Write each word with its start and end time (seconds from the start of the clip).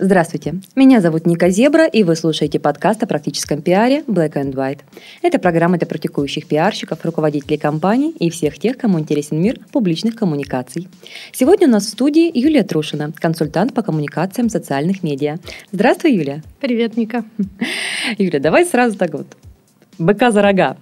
Здравствуйте, 0.00 0.54
меня 0.76 1.00
зовут 1.00 1.26
Ника 1.26 1.50
Зебра, 1.50 1.84
и 1.84 2.04
вы 2.04 2.14
слушаете 2.14 2.60
подкаст 2.60 3.02
о 3.02 3.08
практическом 3.08 3.60
пиаре 3.62 4.04
Black 4.06 4.34
and 4.34 4.54
White. 4.54 4.82
Это 5.22 5.40
программа 5.40 5.76
для 5.76 5.88
практикующих 5.88 6.46
пиарщиков, 6.46 7.04
руководителей 7.04 7.58
компаний 7.58 8.14
и 8.16 8.30
всех 8.30 8.60
тех, 8.60 8.78
кому 8.78 9.00
интересен 9.00 9.42
мир 9.42 9.58
публичных 9.72 10.14
коммуникаций. 10.14 10.86
Сегодня 11.32 11.66
у 11.66 11.70
нас 11.72 11.86
в 11.86 11.88
студии 11.88 12.30
Юлия 12.32 12.62
Трушина, 12.62 13.12
консультант 13.12 13.74
по 13.74 13.82
коммуникациям 13.82 14.50
социальных 14.50 15.02
медиа. 15.02 15.38
Здравствуй, 15.72 16.12
Юлия. 16.12 16.44
Привет, 16.60 16.96
Ника. 16.96 17.24
Юлия, 18.18 18.38
давай 18.38 18.66
сразу 18.66 18.96
так 18.96 19.12
вот, 19.14 19.26
быка 19.98 20.30
за 20.30 20.42
рога. 20.42 20.76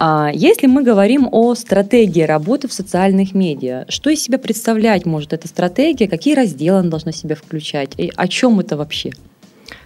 А 0.00 0.30
если 0.32 0.68
мы 0.68 0.84
говорим 0.84 1.28
о 1.32 1.56
стратегии 1.56 2.22
работы 2.22 2.68
в 2.68 2.72
социальных 2.72 3.34
медиа, 3.34 3.84
что 3.88 4.10
из 4.10 4.22
себя 4.22 4.38
представлять 4.38 5.04
может 5.06 5.32
эта 5.32 5.48
стратегия, 5.48 6.06
какие 6.06 6.36
разделы 6.36 6.78
она 6.78 6.88
должна 6.88 7.10
себя 7.10 7.34
включать, 7.34 7.94
и 7.98 8.12
о 8.14 8.28
чем 8.28 8.60
это 8.60 8.76
вообще? 8.76 9.10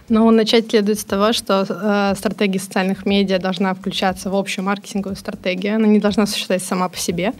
Ну, 0.09 0.29
начать 0.29 0.69
следует 0.69 0.99
с 0.99 1.03
того, 1.03 1.33
что 1.33 1.65
э, 1.67 2.15
стратегия 2.15 2.59
социальных 2.59 3.07
медиа 3.07 3.39
должна 3.39 3.73
включаться 3.73 4.29
в 4.29 4.35
общую 4.35 4.65
маркетинговую 4.65 5.15
стратегию. 5.15 5.77
Она 5.77 5.87
не 5.87 5.99
должна 5.99 6.27
существовать 6.27 6.63
сама 6.63 6.89
по 6.89 6.97
себе. 6.97 7.33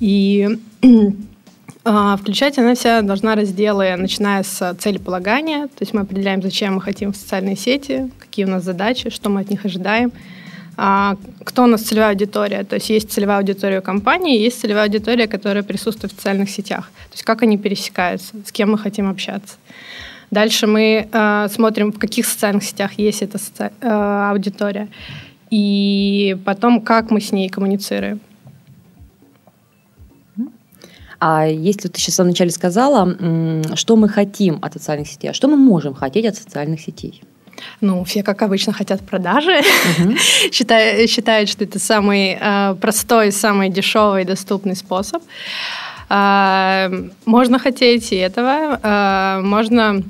И 0.00 0.58
э, 0.82 2.16
включать 2.18 2.58
она 2.58 2.74
вся 2.74 3.02
должна 3.02 3.36
разделы, 3.36 3.94
начиная 3.94 4.42
с 4.42 4.76
целеполагания. 4.80 5.68
То 5.68 5.82
есть 5.82 5.94
мы 5.94 6.00
определяем, 6.00 6.42
зачем 6.42 6.74
мы 6.74 6.80
хотим 6.80 7.12
в 7.12 7.16
социальные 7.16 7.54
сети, 7.54 8.10
какие 8.18 8.44
у 8.44 8.48
нас 8.48 8.64
задачи, 8.64 9.08
что 9.10 9.28
мы 9.28 9.42
от 9.42 9.50
них 9.50 9.64
ожидаем– 9.64 10.10
кто 11.44 11.62
у 11.62 11.66
нас 11.66 11.82
целевая 11.82 12.10
аудитория. 12.10 12.64
То 12.64 12.74
есть 12.76 12.90
есть 12.90 13.12
целевая 13.12 13.38
аудитория 13.38 13.78
у 13.78 13.82
компании, 13.82 14.40
есть 14.40 14.60
целевая 14.60 14.84
аудитория, 14.84 15.28
которая 15.28 15.62
присутствует 15.62 16.12
в 16.12 16.16
социальных 16.16 16.50
сетях. 16.50 16.90
То 17.10 17.14
есть 17.14 17.22
как 17.22 17.42
они 17.42 17.56
пересекаются, 17.56 18.34
с 18.44 18.50
кем 18.50 18.72
мы 18.72 18.78
хотим 18.78 19.08
общаться. 19.08 19.54
Дальше 20.32 20.66
мы 20.66 21.08
э, 21.12 21.48
смотрим, 21.50 21.92
в 21.92 21.98
каких 21.98 22.26
социальных 22.26 22.64
сетях 22.64 22.92
есть 22.98 23.22
эта 23.22 23.38
соци... 23.38 23.70
э, 23.80 23.88
аудитория. 24.30 24.88
И 25.50 26.36
потом, 26.44 26.80
как 26.80 27.10
мы 27.10 27.20
с 27.20 27.30
ней 27.32 27.48
коммуницируем. 27.48 28.20
А 31.20 31.46
если 31.46 31.88
ты 31.88 32.00
сейчас 32.00 32.18
вначале 32.18 32.50
сказала, 32.50 33.16
что 33.76 33.94
мы 33.94 34.08
хотим 34.08 34.58
от 34.62 34.72
социальных 34.72 35.06
сетей, 35.06 35.30
а 35.30 35.34
что 35.34 35.46
мы 35.46 35.56
можем 35.56 35.94
хотеть 35.94 36.26
от 36.26 36.34
социальных 36.34 36.80
сетей? 36.80 37.22
Ну, 37.80 38.04
все, 38.04 38.22
как 38.22 38.42
обычно, 38.42 38.72
хотят 38.72 39.00
продажи. 39.00 39.60
Угу. 39.98 40.16
считают, 40.52 41.10
считают, 41.10 41.48
что 41.48 41.64
это 41.64 41.78
самый 41.78 42.38
э, 42.40 42.74
простой, 42.80 43.32
самый 43.32 43.70
дешевый 43.70 44.22
и 44.22 44.24
доступный 44.24 44.76
способ. 44.76 45.22
Э, 46.08 47.08
можно 47.24 47.58
хотеть 47.58 48.12
и 48.12 48.16
этого. 48.16 48.78
Э, 48.82 49.40
можно 49.42 50.02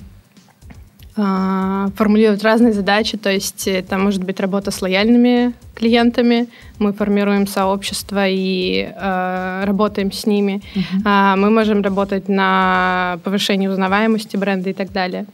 формулировать 1.15 2.43
разные 2.43 2.73
задачи. 2.73 3.19
То 3.19 3.31
есть 3.31 3.69
это 3.69 3.99
может 3.99 4.25
быть 4.25 4.41
работа 4.41 4.71
с 4.71 4.81
лояльными 4.81 5.53
клиентами. 5.75 6.49
Мы 6.79 6.95
формируем 6.95 7.47
сообщество 7.47 8.27
и 8.27 8.91
э, 8.95 9.65
работаем 9.67 10.11
с 10.11 10.25
ними. 10.25 10.63
Uh-huh. 10.75 11.37
Мы 11.37 11.51
можем 11.51 11.83
работать 11.83 12.31
на 12.31 13.19
повышении 13.25 13.69
узнаваемости 13.69 14.39
бренда 14.39 14.71
и 14.71 14.73
так 14.73 14.91
далее. 14.91 15.27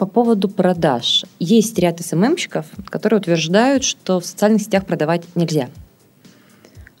По 0.00 0.06
поводу 0.06 0.48
продаж. 0.48 1.26
Есть 1.38 1.78
ряд 1.78 2.00
СММщиков, 2.00 2.64
которые 2.86 3.20
утверждают, 3.20 3.84
что 3.84 4.18
в 4.18 4.24
социальных 4.24 4.62
сетях 4.62 4.86
продавать 4.86 5.24
нельзя. 5.34 5.68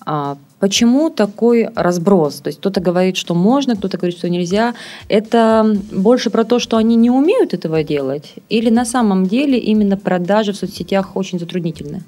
А 0.04 0.36
почему 0.58 1.08
такой 1.08 1.70
разброс? 1.74 2.40
То 2.40 2.48
есть 2.48 2.58
кто-то 2.58 2.82
говорит, 2.82 3.16
что 3.16 3.34
можно, 3.34 3.74
кто-то 3.74 3.96
говорит, 3.96 4.18
что 4.18 4.28
нельзя. 4.28 4.74
Это 5.08 5.78
больше 5.90 6.28
про 6.28 6.44
то, 6.44 6.58
что 6.58 6.76
они 6.76 6.94
не 6.94 7.08
умеют 7.08 7.54
этого 7.54 7.82
делать? 7.82 8.34
Или 8.50 8.68
на 8.68 8.84
самом 8.84 9.24
деле 9.24 9.58
именно 9.58 9.96
продажи 9.96 10.52
в 10.52 10.56
соцсетях 10.56 11.16
очень 11.16 11.38
затруднительны? 11.38 12.02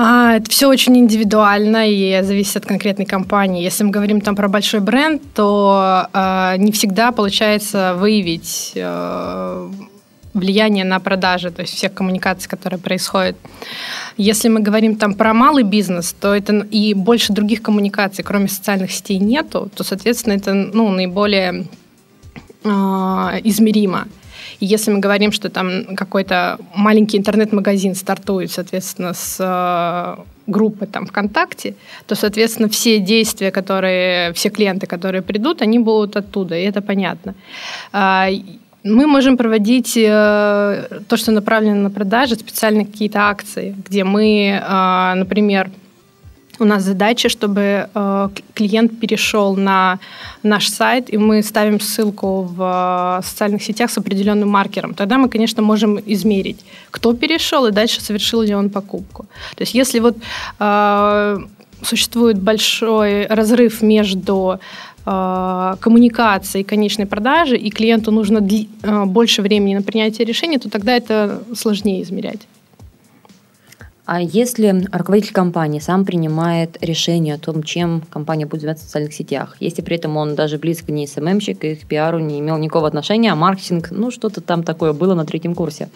А, 0.00 0.36
это 0.36 0.48
все 0.48 0.68
очень 0.68 0.96
индивидуально 0.96 1.90
и 1.90 2.22
зависит 2.22 2.58
от 2.58 2.66
конкретной 2.66 3.04
компании. 3.04 3.64
Если 3.64 3.82
мы 3.82 3.90
говорим 3.90 4.20
там 4.20 4.36
про 4.36 4.46
большой 4.46 4.78
бренд, 4.78 5.20
то 5.34 6.06
э, 6.12 6.54
не 6.58 6.70
всегда 6.70 7.10
получается 7.10 7.96
выявить 7.98 8.74
э, 8.76 9.68
влияние 10.34 10.84
на 10.84 11.00
продажи, 11.00 11.50
то 11.50 11.62
есть 11.62 11.74
всех 11.74 11.94
коммуникаций, 11.94 12.48
которые 12.48 12.78
происходят. 12.78 13.36
Если 14.16 14.48
мы 14.48 14.60
говорим 14.60 14.94
там 14.94 15.14
про 15.14 15.34
малый 15.34 15.64
бизнес, 15.64 16.12
то 16.12 16.32
это 16.32 16.58
и 16.70 16.94
больше 16.94 17.32
других 17.32 17.60
коммуникаций, 17.60 18.22
кроме 18.22 18.46
социальных 18.46 18.92
сетей, 18.92 19.18
нету, 19.18 19.68
то, 19.74 19.82
соответственно, 19.82 20.34
это 20.34 20.54
ну, 20.54 20.90
наиболее 20.90 21.66
э, 22.62 22.68
измеримо. 23.42 24.06
Если 24.60 24.90
мы 24.90 24.98
говорим, 24.98 25.32
что 25.32 25.50
там 25.50 25.96
какой-то 25.96 26.58
маленький 26.74 27.18
интернет-магазин 27.18 27.94
стартует, 27.94 28.50
соответственно, 28.50 29.14
с 29.14 29.36
э, 29.38 30.22
группы 30.48 30.86
там 30.86 31.06
ВКонтакте, 31.06 31.74
то, 32.06 32.16
соответственно, 32.16 32.68
все 32.68 32.98
действия, 32.98 33.50
которые, 33.50 34.32
все 34.32 34.50
клиенты, 34.50 34.86
которые 34.86 35.22
придут, 35.22 35.62
они 35.62 35.78
будут 35.78 36.16
оттуда, 36.16 36.56
и 36.56 36.64
это 36.64 36.80
понятно. 36.82 37.34
А, 37.92 38.28
мы 38.84 39.06
можем 39.06 39.36
проводить 39.36 39.96
э, 39.96 40.88
то, 41.08 41.16
что 41.16 41.32
направлено 41.32 41.82
на 41.82 41.90
продажи, 41.90 42.34
специальные 42.34 42.86
какие-то 42.86 43.18
акции, 43.28 43.74
где 43.86 44.04
мы, 44.04 44.60
э, 44.60 45.14
например, 45.14 45.70
у 46.58 46.64
нас 46.64 46.82
задача, 46.82 47.28
чтобы 47.28 47.88
э, 47.94 48.28
клиент 48.54 49.00
перешел 49.00 49.56
на 49.56 49.98
наш 50.42 50.68
сайт, 50.68 51.12
и 51.12 51.18
мы 51.18 51.42
ставим 51.42 51.80
ссылку 51.80 52.42
в 52.42 53.18
э, 53.20 53.26
социальных 53.26 53.62
сетях 53.62 53.90
с 53.90 53.98
определенным 53.98 54.48
маркером. 54.48 54.94
Тогда 54.94 55.18
мы, 55.18 55.28
конечно, 55.28 55.62
можем 55.62 55.98
измерить, 56.06 56.58
кто 56.90 57.14
перешел 57.14 57.66
и 57.66 57.72
дальше 57.72 58.00
совершил 58.00 58.42
ли 58.42 58.54
он 58.54 58.70
покупку. 58.70 59.26
То 59.56 59.62
есть 59.62 59.74
если 59.74 60.00
вот 60.00 60.16
э, 60.58 61.38
существует 61.82 62.38
большой 62.38 63.26
разрыв 63.26 63.82
между 63.82 64.58
э, 65.06 65.76
коммуникацией 65.80 66.64
конечной 66.64 67.06
продажи, 67.06 67.56
и 67.56 67.70
клиенту 67.70 68.10
нужно 68.10 68.40
больше 69.06 69.42
времени 69.42 69.76
на 69.76 69.82
принятие 69.82 70.26
решения, 70.26 70.58
то 70.58 70.68
тогда 70.68 70.96
это 70.96 71.42
сложнее 71.54 72.02
измерять. 72.02 72.40
А 74.10 74.22
если 74.22 74.86
руководитель 74.90 75.34
компании 75.34 75.80
сам 75.80 76.06
принимает 76.06 76.78
решение 76.80 77.34
о 77.34 77.38
том, 77.38 77.62
чем 77.62 78.02
компания 78.08 78.46
будет 78.46 78.62
заниматься 78.62 78.84
в 78.84 78.86
социальных 78.86 79.12
сетях, 79.12 79.54
если 79.60 79.82
при 79.82 79.96
этом 79.96 80.16
он 80.16 80.34
даже 80.34 80.56
близко 80.56 80.90
не 80.92 81.06
СММщик 81.06 81.62
и 81.62 81.74
к 81.74 81.86
пиару 81.86 82.18
не 82.18 82.40
имел 82.40 82.56
никакого 82.56 82.88
отношения, 82.88 83.30
а 83.30 83.36
маркетинг, 83.36 83.88
ну 83.90 84.10
что-то 84.10 84.40
там 84.40 84.62
такое 84.62 84.94
было 84.94 85.12
на 85.12 85.26
третьем 85.26 85.54
курсе, 85.54 85.90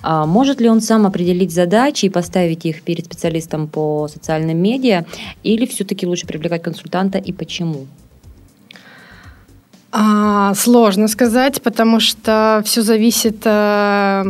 а 0.00 0.24
может 0.24 0.62
ли 0.62 0.70
он 0.70 0.80
сам 0.80 1.04
определить 1.04 1.52
задачи 1.52 2.06
и 2.06 2.08
поставить 2.08 2.64
их 2.64 2.80
перед 2.80 3.04
специалистом 3.04 3.68
по 3.68 4.08
социальным 4.08 4.56
медиа, 4.56 5.04
или 5.42 5.66
все-таки 5.66 6.06
лучше 6.06 6.26
привлекать 6.26 6.62
консультанта 6.62 7.18
и 7.18 7.34
почему? 7.34 7.86
А, 9.90 10.54
сложно 10.54 11.06
сказать, 11.06 11.60
потому 11.60 12.00
что 12.00 12.62
все 12.64 12.80
зависит 12.80 13.42
э, 13.44 14.24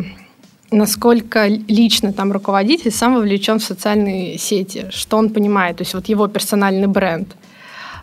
насколько 0.72 1.46
лично 1.46 2.12
там 2.12 2.32
руководитель 2.32 2.90
сам 2.90 3.14
вовлечен 3.14 3.58
в 3.58 3.64
социальные 3.64 4.38
сети, 4.38 4.86
что 4.90 5.18
он 5.18 5.30
понимает, 5.30 5.76
то 5.76 5.82
есть 5.82 5.94
вот 5.94 6.08
его 6.08 6.28
персональный 6.28 6.88
бренд, 6.88 7.36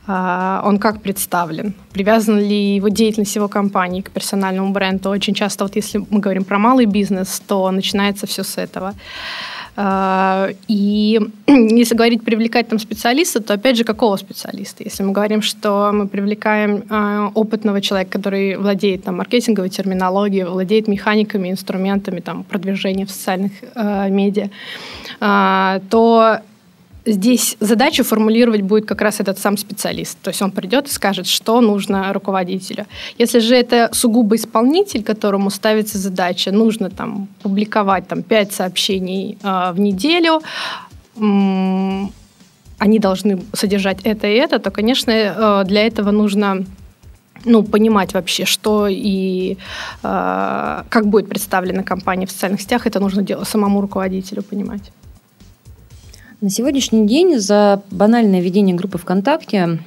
а, 0.08 0.62
он 0.66 0.80
как 0.80 1.02
представлен, 1.02 1.74
привязан 1.94 2.40
ли 2.40 2.76
его 2.76 2.90
деятельность 2.90 3.36
его 3.36 3.48
компании 3.48 4.02
к 4.02 4.10
персональному 4.10 4.72
бренду. 4.72 5.10
Очень 5.10 5.36
часто, 5.36 5.66
вот 5.66 5.76
если 5.76 6.04
мы 6.10 6.20
говорим 6.20 6.44
про 6.44 6.58
малый 6.58 6.86
бизнес, 6.86 7.42
то 7.48 7.70
начинается 7.72 8.26
все 8.26 8.44
с 8.44 8.58
этого. 8.58 8.94
А, 9.82 10.50
и 10.68 11.22
если 11.48 11.96
говорить 11.96 12.22
привлекать 12.22 12.68
там 12.68 12.80
специалиста, 12.80 13.42
то 13.42 13.54
опять 13.54 13.78
же 13.78 13.86
какого 13.86 14.18
специалиста? 14.18 14.84
Если 14.84 15.04
мы 15.04 15.14
говорим, 15.14 15.42
что 15.42 15.92
мы 15.94 16.06
привлекаем 16.06 16.84
а, 16.90 17.32
опытного 17.34 17.80
человека, 17.80 18.12
который 18.12 18.58
владеет 18.58 19.06
там 19.06 19.16
маркетинговой 19.16 19.70
терминологией, 19.70 20.44
владеет 20.44 20.90
механиками, 20.90 21.50
инструментами 21.50 22.20
там 22.20 22.44
продвижения 22.44 23.06
в 23.06 23.12
социальных 23.12 23.54
э, 23.74 24.10
медиа, 24.10 24.50
то 25.90 26.40
здесь 27.06 27.58
задачу 27.60 28.04
формулировать 28.04 28.62
будет 28.62 28.86
как 28.86 29.02
раз 29.02 29.20
этот 29.20 29.40
сам 29.40 29.58
специалист. 29.58 30.18
То 30.22 30.30
есть 30.30 30.42
он 30.42 30.52
придет 30.52 30.88
и 30.88 30.92
скажет, 30.92 31.28
что 31.28 31.62
нужно 31.62 32.14
руководителю. 32.14 32.86
Если 33.18 33.40
же 33.40 33.56
это 33.56 33.90
сугубо 33.94 34.36
исполнитель, 34.36 35.04
которому 35.04 35.50
ставится 35.50 35.98
задача, 35.98 36.52
нужно 36.52 36.90
там 36.90 37.28
публиковать 37.42 38.08
там, 38.08 38.24
5 38.24 38.54
сообщений 38.54 39.38
э, 39.42 39.72
в 39.72 39.80
неделю, 39.80 40.42
они 42.80 43.00
должны 43.00 43.42
содержать 43.54 44.00
это 44.04 44.28
и 44.28 44.36
это, 44.36 44.60
то, 44.60 44.72
конечно, 44.72 45.12
э, 45.12 45.64
для 45.66 45.86
этого 45.86 46.12
нужно 46.12 46.66
ну, 47.46 47.64
понимать 47.64 48.14
вообще, 48.14 48.46
что 48.46 48.88
и 48.88 49.58
э, 50.04 50.84
как 50.90 51.08
будет 51.08 51.30
представлена 51.30 51.84
компания 51.84 52.26
в 52.26 52.32
социальных 52.32 52.62
сетях, 52.62 52.88
это 52.88 53.00
нужно 53.00 53.22
делать 53.22 53.48
самому 53.48 53.82
руководителю 53.82 54.44
понимать. 54.44 54.92
На 56.42 56.50
сегодняшний 56.50 57.06
день 57.06 57.38
за 57.38 57.82
банальное 57.92 58.40
ведение 58.40 58.74
группы 58.74 58.98
ВКонтакте 58.98 59.80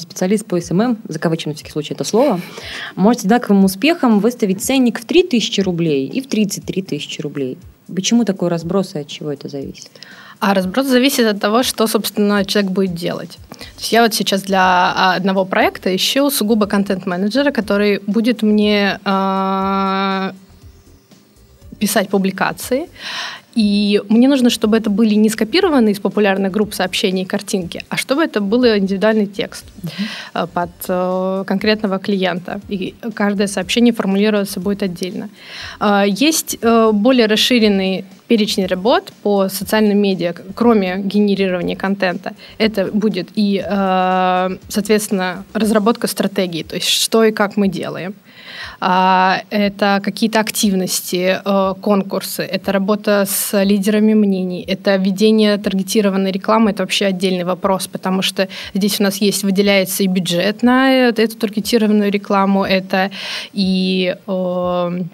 специалист 0.00 0.44
по 0.44 0.60
СММ, 0.60 0.98
закавычено 1.06 1.52
на 1.52 1.54
всякий 1.54 1.70
случай 1.70 1.94
это 1.94 2.02
слово, 2.02 2.40
может 2.96 3.20
с 3.20 3.24
одинаковым 3.24 3.64
успехом 3.64 4.18
выставить 4.18 4.60
ценник 4.60 4.98
в 4.98 5.04
3000 5.04 5.60
рублей 5.60 6.08
и 6.08 6.20
в 6.20 6.26
33 6.26 6.82
тысячи 6.82 7.20
рублей. 7.20 7.58
Почему 7.94 8.24
такой 8.24 8.48
разброс 8.48 8.96
и 8.96 8.98
от 8.98 9.06
чего 9.06 9.30
это 9.30 9.48
зависит? 9.48 9.88
А 10.40 10.52
разброс 10.52 10.86
зависит 10.86 11.28
от 11.28 11.40
того, 11.40 11.62
что, 11.62 11.86
собственно, 11.86 12.44
человек 12.44 12.72
будет 12.72 12.94
делать. 12.94 13.38
То 13.50 13.78
есть 13.78 13.92
я 13.92 14.02
вот 14.02 14.12
сейчас 14.12 14.42
для 14.42 14.62
а, 14.96 15.14
одного 15.14 15.44
проекта 15.44 15.94
ищу 15.94 16.28
сугубо 16.30 16.66
контент-менеджера, 16.66 17.52
который 17.52 18.00
будет 18.06 18.42
мне 18.42 18.98
э, 19.04 20.32
писать 21.78 22.08
публикации, 22.08 22.88
и 23.54 24.00
мне 24.08 24.28
нужно, 24.28 24.48
чтобы 24.50 24.76
это 24.76 24.90
были 24.90 25.14
не 25.14 25.28
скопированные 25.28 25.92
из 25.92 26.00
популярных 26.00 26.52
групп 26.52 26.74
сообщений 26.74 27.22
и 27.22 27.26
картинки, 27.26 27.82
а 27.88 27.96
чтобы 27.96 28.22
это 28.22 28.40
был 28.40 28.64
индивидуальный 28.64 29.26
текст 29.26 29.64
uh-huh. 29.82 30.48
под 30.54 30.70
э, 30.88 31.44
конкретного 31.46 31.98
клиента. 31.98 32.60
И 32.68 32.94
каждое 33.14 33.48
сообщение 33.48 33.92
формулироваться 33.92 34.60
будет 34.60 34.82
отдельно. 34.82 35.30
Э, 35.80 36.04
есть 36.06 36.58
э, 36.60 36.90
более 36.92 37.26
расширенный 37.26 38.04
перечень 38.28 38.66
работ 38.66 39.12
по 39.22 39.48
социальным 39.48 39.98
медиа, 39.98 40.32
кроме 40.54 40.98
генерирования 40.98 41.74
контента. 41.74 42.34
Это 42.58 42.86
будет 42.86 43.30
и, 43.34 43.60
соответственно, 44.68 45.44
разработка 45.52 46.06
стратегии, 46.06 46.62
то 46.62 46.76
есть 46.76 46.86
что 46.86 47.24
и 47.24 47.32
как 47.32 47.56
мы 47.56 47.66
делаем. 47.66 48.14
А, 48.80 49.42
это 49.50 50.00
какие-то 50.02 50.40
активности, 50.40 51.38
э, 51.44 51.74
конкурсы, 51.80 52.42
это 52.42 52.72
работа 52.72 53.26
с 53.28 53.62
лидерами 53.62 54.14
мнений, 54.14 54.64
это 54.66 54.96
ведение 54.96 55.58
таргетированной 55.58 56.30
рекламы, 56.30 56.70
это 56.70 56.82
вообще 56.82 57.06
отдельный 57.06 57.44
вопрос, 57.44 57.88
потому 57.88 58.22
что 58.22 58.48
здесь 58.74 59.00
у 59.00 59.02
нас 59.02 59.16
есть, 59.18 59.44
выделяется 59.44 60.02
и 60.02 60.06
бюджет 60.06 60.62
на 60.62 60.92
эту 61.10 61.36
таргетированную 61.36 62.10
рекламу, 62.10 62.64
это 62.64 63.10
и 63.52 64.16
э, 64.26 64.90
Э, 64.90 65.04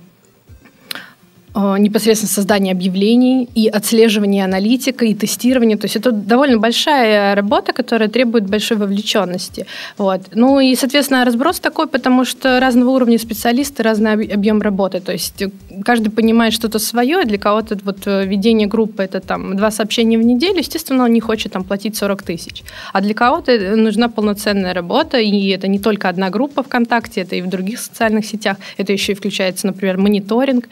непосредственно 1.56 2.30
создание 2.30 2.72
объявлений 2.72 3.48
и 3.54 3.68
отслеживание 3.68 4.44
аналитика 4.44 5.04
и 5.04 5.14
тестирование. 5.14 5.78
То 5.78 5.86
есть 5.86 5.96
это 5.96 6.12
довольно 6.12 6.58
большая 6.58 7.34
работа, 7.34 7.72
которая 7.72 8.08
требует 8.08 8.48
большой 8.48 8.76
вовлеченности. 8.76 9.66
Вот. 9.96 10.20
Ну 10.34 10.60
и, 10.60 10.74
соответственно, 10.76 11.24
разброс 11.24 11.60
такой, 11.60 11.86
потому 11.86 12.24
что 12.24 12.60
разного 12.60 12.90
уровня 12.90 13.18
специалисты, 13.18 13.82
разный 13.82 14.12
объем 14.12 14.60
работы. 14.60 15.00
То 15.00 15.12
есть 15.12 15.42
каждый 15.84 16.10
понимает 16.10 16.52
что-то 16.52 16.78
свое, 16.78 17.24
для 17.24 17.38
кого-то 17.38 17.78
вот 17.84 18.06
э, 18.06 18.26
ведение 18.26 18.68
группы 18.68 19.02
это 19.02 19.20
там 19.20 19.56
два 19.56 19.70
сообщения 19.70 20.18
в 20.18 20.22
неделю, 20.22 20.58
естественно, 20.58 21.04
он 21.04 21.12
не 21.12 21.20
хочет 21.20 21.52
там 21.52 21.64
платить 21.64 21.96
40 21.96 22.22
тысяч. 22.22 22.62
А 22.92 23.00
для 23.00 23.14
кого-то 23.14 23.76
нужна 23.76 24.08
полноценная 24.08 24.74
работа, 24.74 25.18
и 25.18 25.48
это 25.48 25.68
не 25.68 25.78
только 25.78 26.08
одна 26.08 26.30
группа 26.30 26.62
ВКонтакте, 26.62 27.22
это 27.22 27.36
и 27.36 27.42
в 27.42 27.48
других 27.48 27.78
социальных 27.78 28.26
сетях, 28.26 28.56
это 28.76 28.92
еще 28.92 29.12
и 29.12 29.14
включается, 29.14 29.66
например, 29.66 29.96
мониторинг 29.98 30.68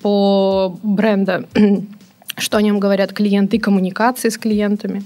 по 0.00 0.76
бренда, 0.82 1.44
что 2.36 2.58
о 2.58 2.62
нем 2.62 2.78
говорят 2.78 3.12
клиенты 3.12 3.56
и 3.56 3.60
коммуникации 3.60 4.28
с 4.28 4.38
клиентами. 4.38 5.02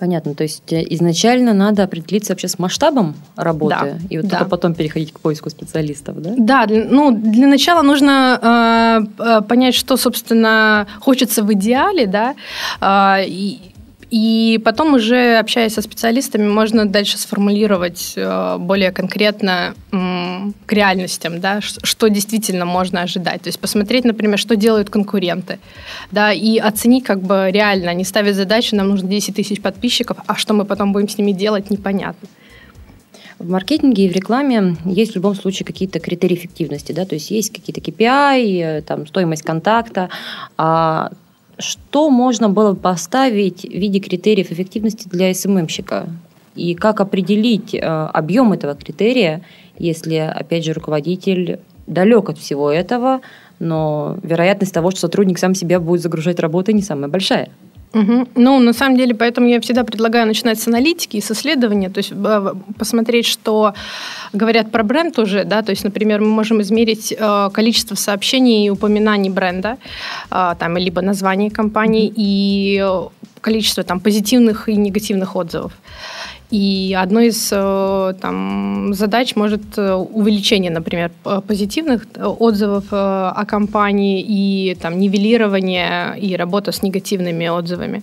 Понятно. 0.00 0.34
То 0.34 0.44
есть 0.44 0.72
э, 0.72 0.82
изначально 0.88 1.52
надо 1.52 1.82
определиться 1.82 2.32
вообще 2.32 2.48
с 2.48 2.58
масштабом 2.58 3.14
работы, 3.36 3.76
да, 3.78 3.98
и 4.08 4.16
вот 4.16 4.28
да. 4.28 4.38
только 4.38 4.50
потом 4.50 4.74
переходить 4.74 5.12
к 5.12 5.20
поиску 5.20 5.50
специалистов, 5.50 6.22
да? 6.22 6.34
Да, 6.38 6.66
ну 6.66 7.10
для 7.10 7.46
начала 7.46 7.82
нужно 7.82 9.06
э, 9.18 9.42
понять, 9.46 9.74
что, 9.74 9.98
собственно, 9.98 10.86
хочется 11.00 11.42
в 11.42 11.52
идеале, 11.52 12.06
да, 12.06 12.34
э, 12.80 13.26
и 13.26 13.69
и 14.10 14.60
потом 14.64 14.94
уже, 14.94 15.38
общаясь 15.38 15.74
со 15.74 15.82
специалистами, 15.82 16.48
можно 16.48 16.84
дальше 16.84 17.16
сформулировать 17.16 18.14
э, 18.16 18.56
более 18.58 18.90
конкретно 18.90 19.74
к 19.90 20.72
реальностям, 20.72 21.40
да, 21.40 21.60
что 21.60 22.08
действительно 22.08 22.64
можно 22.64 23.02
ожидать. 23.02 23.42
То 23.42 23.48
есть 23.48 23.60
посмотреть, 23.60 24.04
например, 24.04 24.38
что 24.38 24.56
делают 24.56 24.90
конкуренты, 24.90 25.60
да, 26.10 26.32
и 26.32 26.58
оценить 26.58 27.04
как 27.04 27.22
бы 27.22 27.50
реально, 27.52 27.94
не 27.94 28.04
ставить 28.04 28.34
задачу, 28.34 28.74
нам 28.74 28.88
нужно 28.88 29.08
10 29.08 29.36
тысяч 29.36 29.60
подписчиков, 29.60 30.18
а 30.26 30.34
что 30.34 30.54
мы 30.54 30.64
потом 30.64 30.92
будем 30.92 31.08
с 31.08 31.16
ними 31.16 31.32
делать, 31.32 31.70
непонятно. 31.70 32.28
В 33.38 33.48
маркетинге 33.48 34.06
и 34.06 34.08
в 34.08 34.12
рекламе 34.12 34.76
есть 34.84 35.12
в 35.12 35.14
любом 35.14 35.34
случае 35.34 35.66
какие-то 35.66 36.00
критерии 36.00 36.34
эффективности, 36.34 36.92
да, 36.92 37.04
то 37.06 37.14
есть 37.14 37.30
есть 37.30 37.52
какие-то 37.52 37.80
KPI, 37.80 38.62
э, 38.62 38.82
там, 38.82 39.06
стоимость 39.06 39.42
контакта, 39.42 40.10
а 40.58 41.10
что 41.60 42.10
можно 42.10 42.48
было 42.48 42.72
бы 42.72 42.78
поставить 42.78 43.62
в 43.62 43.72
виде 43.72 44.00
критериев 44.00 44.50
эффективности 44.50 45.08
для 45.08 45.32
СММщика? 45.32 46.08
И 46.54 46.74
как 46.74 47.00
определить 47.00 47.74
э, 47.74 47.78
объем 47.78 48.52
этого 48.52 48.74
критерия, 48.74 49.42
если, 49.78 50.16
опять 50.16 50.64
же, 50.64 50.72
руководитель 50.72 51.60
далек 51.86 52.28
от 52.28 52.38
всего 52.38 52.70
этого, 52.70 53.20
но 53.58 54.18
вероятность 54.22 54.74
того, 54.74 54.90
что 54.90 55.00
сотрудник 55.00 55.38
сам 55.38 55.54
себя 55.54 55.80
будет 55.80 56.02
загружать 56.02 56.40
работой, 56.40 56.74
не 56.74 56.82
самая 56.82 57.08
большая? 57.08 57.50
Угу. 57.92 58.28
Ну, 58.36 58.60
на 58.60 58.72
самом 58.72 58.96
деле, 58.96 59.14
поэтому 59.14 59.48
я 59.48 59.60
всегда 59.60 59.82
предлагаю 59.82 60.26
начинать 60.26 60.60
с 60.60 60.68
аналитики 60.68 61.16
и 61.16 61.20
с 61.20 61.30
исследования, 61.32 61.90
то 61.90 61.98
есть 61.98 62.12
э, 62.12 62.54
посмотреть, 62.78 63.26
что 63.26 63.74
говорят 64.32 64.70
про 64.70 64.84
бренд 64.84 65.18
уже, 65.18 65.44
да, 65.44 65.62
то 65.62 65.70
есть, 65.70 65.84
например, 65.84 66.20
мы 66.20 66.28
можем 66.28 66.60
измерить 66.60 67.12
э, 67.18 67.50
количество 67.52 67.96
сообщений 67.96 68.66
и 68.66 68.70
упоминаний 68.70 69.30
бренда, 69.30 69.76
э, 70.30 70.54
там, 70.58 70.76
либо 70.76 71.02
название 71.02 71.50
компании 71.50 72.12
и 72.14 72.86
количество 73.40 73.82
там 73.82 73.98
позитивных 73.98 74.68
и 74.68 74.76
негативных 74.76 75.34
отзывов. 75.34 75.72
И 76.50 76.96
одной 76.98 77.28
из 77.28 77.48
э, 77.52 78.14
там, 78.20 78.92
задач 78.92 79.36
может 79.36 79.78
э, 79.78 79.94
увеличение, 79.94 80.72
например, 80.72 81.12
позитивных 81.46 82.06
отзывов 82.16 82.84
э, 82.90 82.96
о 82.96 83.44
компании 83.46 84.20
и 84.20 84.74
там, 84.74 84.98
нивелирование 84.98 86.18
и 86.18 86.36
работа 86.36 86.72
с 86.72 86.82
негативными 86.82 87.46
отзывами. 87.46 88.02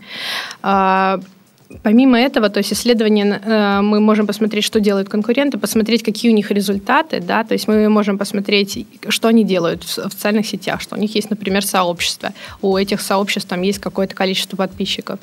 Помимо 1.83 2.17
этого, 2.17 2.49
то 2.49 2.59
есть 2.59 2.71
исследования, 2.71 3.41
э, 3.43 3.81
мы 3.81 3.99
можем 3.99 4.25
посмотреть, 4.25 4.63
что 4.63 4.79
делают 4.79 5.09
конкуренты, 5.09 5.57
посмотреть, 5.57 6.01
какие 6.01 6.31
у 6.31 6.35
них 6.35 6.49
результаты, 6.51 7.19
да, 7.19 7.43
то 7.43 7.53
есть 7.53 7.67
мы 7.67 7.89
можем 7.89 8.17
посмотреть, 8.17 8.87
что 9.09 9.27
они 9.27 9.43
делают 9.43 9.83
в 9.83 9.89
социальных 9.89 10.47
сетях, 10.47 10.79
что 10.81 10.95
у 10.95 10.99
них 10.99 11.13
есть, 11.15 11.29
например, 11.29 11.65
сообщество, 11.65 12.31
у 12.61 12.77
этих 12.77 13.01
сообществ 13.01 13.49
там 13.49 13.61
есть 13.63 13.79
какое-то 13.79 14.15
количество 14.15 14.55
подписчиков. 14.55 15.19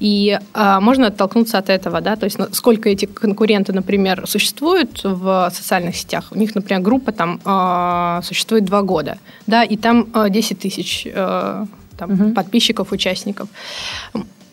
И 0.00 0.38
а, 0.54 0.80
можно 0.80 1.06
оттолкнуться 1.06 1.58
от 1.58 1.70
этого, 1.70 2.00
да, 2.00 2.16
то 2.16 2.24
есть 2.24 2.38
сколько 2.52 2.88
эти 2.88 3.06
конкуренты, 3.06 3.72
например, 3.72 4.26
существуют 4.26 5.00
в 5.04 5.52
социальных 5.54 5.96
сетях. 5.96 6.28
У 6.32 6.38
них, 6.38 6.54
например, 6.56 6.82
группа 6.82 7.12
там 7.12 7.40
а, 7.44 8.22
существует 8.22 8.64
два 8.64 8.82
года, 8.82 9.18
да, 9.46 9.62
и 9.62 9.76
там 9.76 10.08
10 10.12 10.52
а, 10.52 10.60
тысяч 10.60 11.06
а, 11.14 11.66
там, 11.96 12.12
угу. 12.12 12.34
подписчиков, 12.34 12.92
участников. 12.92 13.48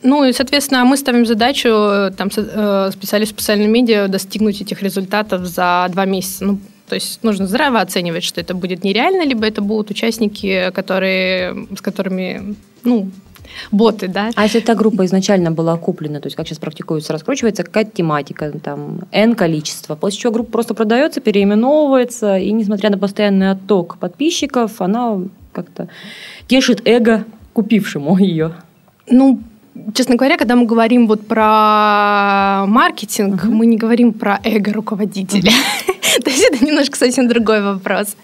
Ну 0.03 0.25
и, 0.25 0.33
соответственно, 0.33 0.83
мы 0.83 0.97
ставим 0.97 1.25
задачу 1.25 1.69
э, 1.69 2.11
там, 2.11 2.29
э, 2.35 2.91
специалисту 2.91 3.35
специальной 3.35 3.67
медиа 3.67 4.07
достигнуть 4.07 4.61
этих 4.61 4.83
результатов 4.83 5.45
за 5.45 5.87
два 5.89 6.05
месяца. 6.05 6.45
Ну, 6.45 6.59
то 6.87 6.95
есть 6.95 7.23
нужно 7.23 7.47
здраво 7.47 7.79
оценивать, 7.79 8.23
что 8.23 8.41
это 8.41 8.53
будет 8.53 8.83
нереально, 8.83 9.23
либо 9.25 9.45
это 9.45 9.61
будут 9.61 9.89
участники, 9.91 10.71
которые, 10.73 11.67
с 11.75 11.81
которыми, 11.81 12.55
ну, 12.83 13.09
боты, 13.71 14.07
да. 14.07 14.31
А 14.35 14.43
если 14.43 14.61
эта 14.61 14.75
группа 14.75 15.05
изначально 15.05 15.51
была 15.51 15.77
куплена, 15.77 16.19
то 16.19 16.27
есть 16.27 16.35
как 16.35 16.47
сейчас 16.47 16.59
практикуется, 16.59 17.13
раскручивается 17.13 17.63
какая-то 17.63 17.91
тематика, 17.91 18.51
там, 18.59 19.01
N 19.11 19.35
количество, 19.35 19.95
после 19.95 20.19
чего 20.19 20.33
группа 20.33 20.51
просто 20.51 20.73
продается, 20.73 21.21
переименовывается, 21.21 22.37
и 22.37 22.51
несмотря 22.51 22.89
на 22.89 22.97
постоянный 22.97 23.51
отток 23.51 23.97
подписчиков, 23.97 24.81
она 24.81 25.19
как-то 25.53 25.87
тешит 26.47 26.81
эго 26.85 27.25
купившему 27.53 28.17
ее. 28.19 28.55
Ну, 29.07 29.41
честно 29.93 30.15
говоря, 30.15 30.37
когда 30.37 30.55
мы 30.55 30.65
говорим 30.65 31.07
вот 31.07 31.27
про 31.27 32.65
маркетинг, 32.67 33.43
uh-huh. 33.43 33.49
мы 33.49 33.65
не 33.65 33.77
говорим 33.77 34.13
про 34.13 34.39
эго 34.43 34.73
руководителя. 34.73 35.51
Uh-huh. 35.51 35.93
То 36.23 36.29
есть 36.29 36.43
это 36.43 36.65
немножко 36.65 36.97
совсем 36.97 37.27
другой 37.27 37.61
вопрос. 37.61 38.15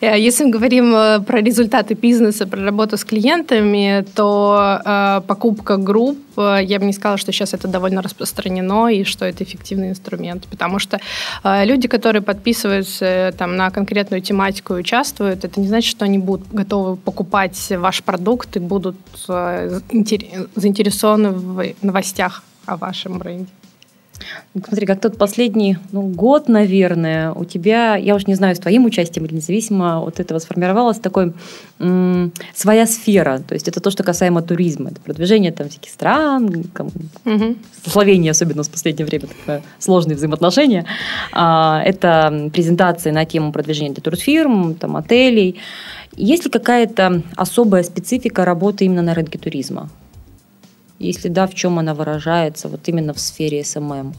Э, 0.00 0.18
если 0.18 0.44
мы 0.44 0.50
говорим 0.50 0.94
э, 0.94 1.20
про 1.20 1.40
результаты 1.40 1.94
бизнеса, 1.94 2.46
про 2.46 2.62
работу 2.62 2.96
с 2.96 3.04
клиентами, 3.04 4.04
то 4.14 4.80
э, 4.84 5.20
покупка 5.26 5.76
групп, 5.76 6.18
я 6.36 6.78
бы 6.78 6.86
не 6.86 6.92
сказала, 6.92 7.18
что 7.18 7.32
сейчас 7.32 7.52
это 7.52 7.68
довольно 7.68 8.00
распространено 8.00 8.88
и 8.88 9.04
что 9.04 9.26
это 9.26 9.44
эффективный 9.44 9.90
инструмент, 9.90 10.46
потому 10.50 10.78
что 10.78 10.98
люди, 11.44 11.88
которые 11.88 12.22
подписываются 12.22 13.34
там, 13.36 13.56
на 13.56 13.70
конкретную 13.70 14.22
тематику 14.22 14.74
и 14.74 14.80
участвуют, 14.80 15.44
это 15.44 15.60
не 15.60 15.68
значит, 15.68 15.90
что 15.90 16.06
они 16.06 16.18
будут 16.18 16.48
готовы 16.50 16.96
покупать 16.96 17.58
ваш 17.70 18.02
продукт 18.02 18.56
и 18.56 18.60
будут 18.60 18.96
заинтересованы 19.26 21.32
в 21.32 21.74
новостях 21.82 22.42
о 22.64 22.78
вашем 22.78 23.18
бренде. 23.18 23.50
Смотри, 24.54 24.86
как 24.86 25.00
тот 25.00 25.16
последний 25.16 25.78
ну, 25.92 26.02
год, 26.02 26.48
наверное, 26.48 27.32
у 27.32 27.44
тебя, 27.44 27.96
я 27.96 28.14
уж 28.14 28.26
не 28.26 28.34
знаю, 28.34 28.54
с 28.54 28.58
твоим 28.58 28.84
участием 28.84 29.24
или 29.26 29.36
независимо 29.36 30.02
от 30.02 30.20
этого 30.20 30.38
сформировалась 30.38 30.98
такой 30.98 31.32
м- 31.78 32.32
своя 32.54 32.86
сфера. 32.86 33.38
То 33.38 33.54
есть 33.54 33.68
это 33.68 33.80
то, 33.80 33.90
что 33.90 34.02
касаемо 34.02 34.42
туризма. 34.42 34.90
Это 34.90 35.00
продвижение 35.00 35.52
там 35.52 35.68
всяких 35.68 35.90
стран, 35.90 36.64
там, 36.74 36.88
угу. 37.24 37.56
Словения 37.86 38.30
особенно 38.30 38.62
в 38.62 38.68
последнее 38.70 39.06
время 39.06 39.26
такое 39.26 39.62
сложные 39.78 40.16
взаимоотношения. 40.16 40.84
А, 41.32 41.82
это 41.84 42.50
презентации 42.52 43.10
на 43.10 43.24
тему 43.24 43.52
продвижения 43.52 43.94
для 43.94 44.02
турфирм, 44.02 44.74
там, 44.74 44.96
отелей. 44.96 45.60
Есть 46.14 46.44
ли 46.44 46.50
какая-то 46.50 47.22
особая 47.36 47.82
специфика 47.82 48.44
работы 48.44 48.84
именно 48.84 49.02
на 49.02 49.14
рынке 49.14 49.38
туризма? 49.38 49.88
Если 51.02 51.28
да, 51.28 51.46
в 51.46 51.54
чем 51.54 51.78
она 51.78 51.94
выражается 51.94 52.68
вот 52.68 52.88
именно 52.88 53.12
в 53.12 53.18
сфере 53.18 53.64
СММ? 53.64 54.14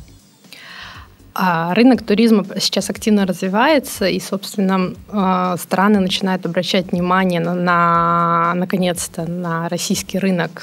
А 1.35 1.73
рынок 1.73 2.03
туризма 2.03 2.45
сейчас 2.59 2.91
активно 2.91 3.25
развивается, 3.25 4.05
и, 4.05 4.19
собственно, 4.19 4.93
а, 5.09 5.57
страны 5.57 5.99
начинают 5.99 6.45
обращать 6.45 6.91
внимание 6.91 7.39
на, 7.39 7.55
на 7.55 8.53
наконец-то, 8.53 9.25
на 9.25 9.67
российский 9.67 10.19
рынок 10.19 10.61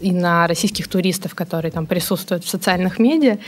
и 0.00 0.10
на 0.10 0.48
российских 0.48 0.88
туристов, 0.88 1.36
которые 1.36 1.70
там 1.70 1.86
присутствуют 1.86 2.44
в 2.44 2.48
социальных 2.48 2.98
медиа. 2.98 3.38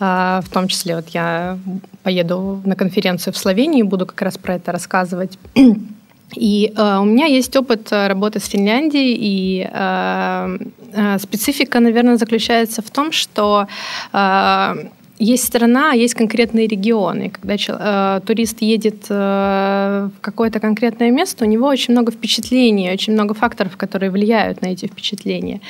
А, 0.00 0.42
в 0.44 0.50
том 0.50 0.68
числе 0.68 0.96
вот 0.96 1.08
я 1.10 1.58
поеду 2.02 2.60
на 2.66 2.76
конференцию 2.76 3.32
в 3.32 3.38
Словении, 3.38 3.82
буду 3.82 4.04
как 4.04 4.20
раз 4.20 4.36
про 4.36 4.56
это 4.56 4.72
рассказывать. 4.72 5.38
И 6.36 6.72
э, 6.76 6.98
у 6.98 7.04
меня 7.04 7.26
есть 7.26 7.56
опыт 7.56 7.88
работы 7.90 8.38
с 8.38 8.46
Финляндией, 8.46 9.16
и 9.18 9.68
э, 9.70 10.58
э, 10.92 11.18
специфика, 11.18 11.80
наверное, 11.80 12.16
заключается 12.16 12.82
в 12.82 12.90
том, 12.90 13.12
что 13.12 13.66
э, 14.12 14.74
есть 15.20 15.44
страна, 15.44 15.92
а 15.92 15.94
есть 15.94 16.14
конкретные 16.14 16.66
регионы. 16.66 17.30
Когда 17.30 17.54
э, 17.54 18.20
турист 18.26 18.62
едет 18.62 19.04
э, 19.10 20.08
в 20.16 20.20
какое-то 20.20 20.60
конкретное 20.60 21.10
место, 21.10 21.44
у 21.44 21.48
него 21.48 21.66
очень 21.66 21.92
много 21.92 22.10
впечатлений, 22.10 22.90
очень 22.90 23.12
много 23.12 23.34
факторов, 23.34 23.76
которые 23.76 24.10
влияют 24.10 24.62
на 24.62 24.68
эти 24.68 24.86
впечатления. 24.86 25.60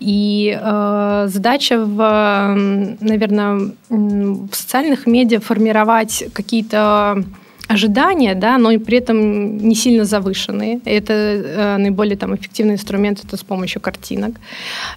И 0.00 0.58
э, 0.58 1.26
задача, 1.28 1.84
в, 1.84 2.56
наверное, 3.00 3.72
в 3.90 4.52
социальных 4.52 5.06
медиа 5.06 5.40
формировать 5.40 6.24
какие-то 6.32 7.24
ожидания, 7.68 8.34
да, 8.34 8.58
но 8.58 8.70
и 8.70 8.78
при 8.78 8.98
этом 8.98 9.58
не 9.58 9.74
сильно 9.74 10.04
завышенные. 10.04 10.80
Это 10.86 11.12
э, 11.12 11.76
наиболее 11.76 12.16
там, 12.16 12.34
эффективный 12.34 12.74
инструмент 12.74 13.22
это 13.24 13.36
с 13.36 13.42
помощью 13.42 13.82
картинок. 13.82 14.36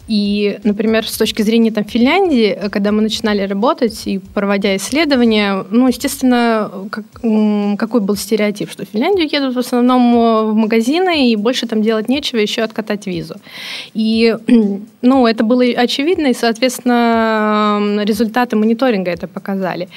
И, 0.07 0.57
например, 0.63 1.05
с 1.05 1.17
точки 1.17 1.41
зрения 1.41 1.71
там, 1.71 1.83
Финляндии, 1.83 2.47
э, 2.47 2.69
когда 2.69 2.91
мы 2.93 3.01
начинали 3.01 3.41
работать 3.41 4.07
и 4.07 4.19
проводя 4.19 4.75
исследования, 4.77 5.65
ну, 5.69 5.87
естественно, 5.87 6.71
как, 6.89 7.05
какой 7.77 7.99
был 7.99 8.15
стереотип, 8.15 8.71
что 8.71 8.85
в 8.85 8.89
Финляндию 8.89 9.27
едут 9.29 9.55
в 9.55 9.59
основном 9.59 10.15
э, 10.15 10.51
в 10.51 10.55
магазины 10.55 11.29
и 11.29 11.35
больше 11.35 11.67
там 11.67 11.81
делать 11.81 12.07
нечего, 12.07 12.39
еще 12.39 12.61
откатать 12.61 13.05
визу. 13.05 13.35
И 13.93 14.37
ну, 15.01 15.27
это 15.27 15.43
было 15.43 15.63
очевидно, 15.75 16.27
и, 16.27 16.33
соответственно, 16.33 18.01
результаты 18.03 18.55
мониторинга 18.55 19.11
это 19.11 19.27
показали. 19.27 19.89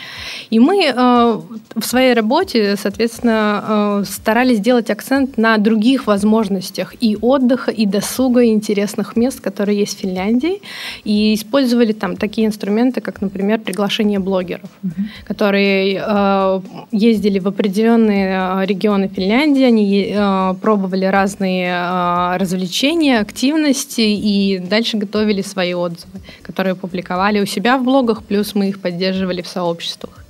И 0.50 0.58
мы 0.58 0.84
э, 0.86 1.40
в 1.76 1.82
своей 1.82 2.14
работе 2.14 2.63
соответственно, 2.76 4.02
э, 4.02 4.04
старались 4.06 4.58
сделать 4.58 4.90
акцент 4.90 5.38
на 5.38 5.58
других 5.58 6.06
возможностях 6.06 6.94
и 7.00 7.16
отдыха, 7.20 7.70
и 7.70 7.86
досуга, 7.86 8.40
и 8.40 8.48
интересных 8.48 9.16
мест, 9.16 9.40
которые 9.40 9.78
есть 9.78 9.98
в 9.98 10.00
Финляндии, 10.00 10.60
и 11.04 11.34
использовали 11.34 11.92
там 11.92 12.16
такие 12.16 12.46
инструменты, 12.46 13.00
как, 13.00 13.20
например, 13.20 13.60
приглашение 13.60 14.18
блогеров, 14.18 14.70
угу. 14.82 14.92
которые 15.26 16.02
э, 16.04 16.60
ездили 16.92 17.38
в 17.38 17.48
определенные 17.48 18.62
э, 18.62 18.66
регионы 18.66 19.08
Финляндии, 19.08 19.64
они 19.64 20.14
пробовали 20.60 21.04
разные 21.04 22.36
развлечения, 22.36 23.20
активности, 23.20 24.00
и 24.00 24.58
дальше 24.58 24.96
готовили 24.96 25.42
свои 25.42 25.74
отзывы, 25.74 26.20
которые 26.42 26.74
публиковали 26.74 27.40
у 27.40 27.46
себя 27.46 27.78
в 27.78 27.84
блогах, 27.84 28.22
плюс 28.22 28.54
мы 28.54 28.68
их 28.68 28.80
поддерживали 28.80 29.42
в 29.42 29.48
сообществах. 29.48 30.23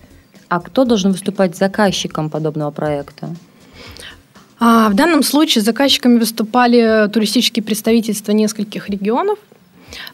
А 0.54 0.60
кто 0.60 0.84
должен 0.84 1.10
выступать 1.10 1.56
заказчиком 1.56 2.30
подобного 2.30 2.70
проекта? 2.70 3.34
А, 4.60 4.88
в 4.88 4.94
данном 4.94 5.24
случае 5.24 5.64
заказчиками 5.64 6.16
выступали 6.16 7.10
туристические 7.12 7.64
представительства 7.64 8.30
нескольких 8.30 8.88
регионов. 8.88 9.40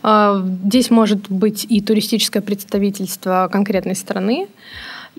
А, 0.02 0.42
здесь 0.64 0.88
может 0.90 1.30
быть 1.30 1.66
и 1.68 1.82
туристическое 1.82 2.42
представительство 2.42 3.50
конкретной 3.52 3.94
страны. 3.94 4.48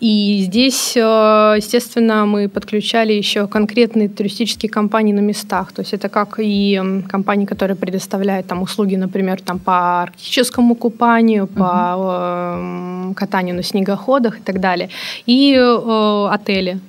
И 0.02 0.42
здесь, 0.46 0.98
э, 0.98 1.54
естественно, 1.58 2.26
мы 2.26 2.50
подключали 2.50 3.14
еще 3.14 3.48
конкретные 3.48 4.10
туристические 4.10 4.70
компании 4.70 5.14
на 5.14 5.20
местах. 5.20 5.72
То 5.72 5.82
есть 5.84 5.94
это 5.94 6.10
как 6.10 6.40
и 6.40 6.82
компании, 7.08 7.46
которые 7.46 7.78
предоставляют 7.78 8.48
там 8.48 8.64
услуги, 8.64 8.96
например, 8.96 9.40
там 9.42 9.60
по 9.60 10.02
арктическому 10.02 10.74
купанию, 10.74 11.46
по 11.46 11.96
угу. 11.96 13.14
катанию 13.14 13.56
на 13.56 13.64
снегоходах 13.64 14.40
и 14.40 14.42
так 14.42 14.60
далее. 14.60 14.90
И 15.28 15.54
э, 15.54 16.28
отели. 16.32 16.80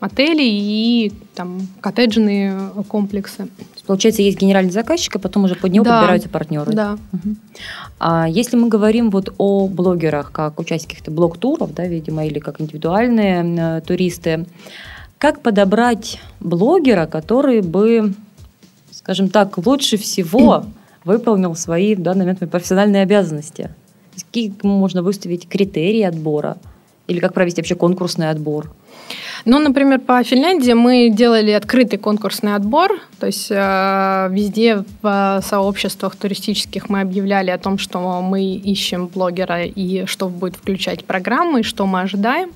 Отели 0.00 0.44
и 0.44 1.12
там 1.34 1.66
коттеджные 1.80 2.70
комплексы. 2.88 3.48
Получается, 3.84 4.22
есть 4.22 4.38
генеральный 4.38 4.70
заказчик, 4.70 5.16
а 5.16 5.18
потом 5.18 5.44
уже 5.44 5.56
под 5.56 5.72
него 5.72 5.84
да. 5.84 5.98
подбираются 5.98 6.28
партнеры. 6.28 6.72
Да. 6.72 6.98
Угу. 7.12 7.36
А 7.98 8.28
если 8.28 8.56
мы 8.56 8.68
говорим 8.68 9.10
вот 9.10 9.34
о 9.38 9.66
блогерах, 9.66 10.30
как 10.30 10.60
участниках 10.60 11.02
блог-туров, 11.08 11.74
да, 11.74 11.86
видимо, 11.86 12.26
или 12.26 12.38
как 12.38 12.60
индивидуальные 12.60 13.56
э, 13.58 13.80
туристы, 13.80 14.46
как 15.18 15.40
подобрать 15.42 16.20
блогера, 16.38 17.06
который 17.06 17.60
бы, 17.60 18.14
скажем 18.92 19.30
так, 19.30 19.58
лучше 19.58 19.96
всего 19.96 20.66
выполнил 21.04 21.56
свои 21.56 21.96
в 21.96 22.02
данный 22.02 22.20
момент 22.20 22.38
профессиональные 22.50 23.02
обязанности? 23.02 23.70
Какие 24.14 24.54
можно 24.62 25.02
выставить 25.02 25.48
критерии 25.48 26.02
отбора? 26.02 26.58
Или 27.08 27.18
как 27.18 27.34
провести 27.34 27.60
вообще 27.60 27.74
конкурсный 27.74 28.30
отбор? 28.30 28.70
Ну, 29.44 29.58
например, 29.58 30.00
по 30.00 30.22
Финляндии 30.22 30.72
мы 30.72 31.10
делали 31.10 31.52
открытый 31.52 31.98
конкурсный 31.98 32.54
отбор, 32.54 33.00
то 33.20 33.26
есть 33.26 33.48
э, 33.50 34.28
везде 34.30 34.84
в 35.02 35.42
сообществах 35.46 36.16
туристических 36.16 36.88
мы 36.88 37.00
объявляли 37.00 37.50
о 37.50 37.58
том, 37.58 37.78
что 37.78 38.20
мы 38.20 38.54
ищем 38.54 39.06
блогера 39.06 39.64
и 39.64 40.06
что 40.06 40.28
будет 40.28 40.56
включать 40.56 41.04
программы, 41.04 41.62
что 41.62 41.86
мы 41.86 42.00
ожидаем. 42.00 42.50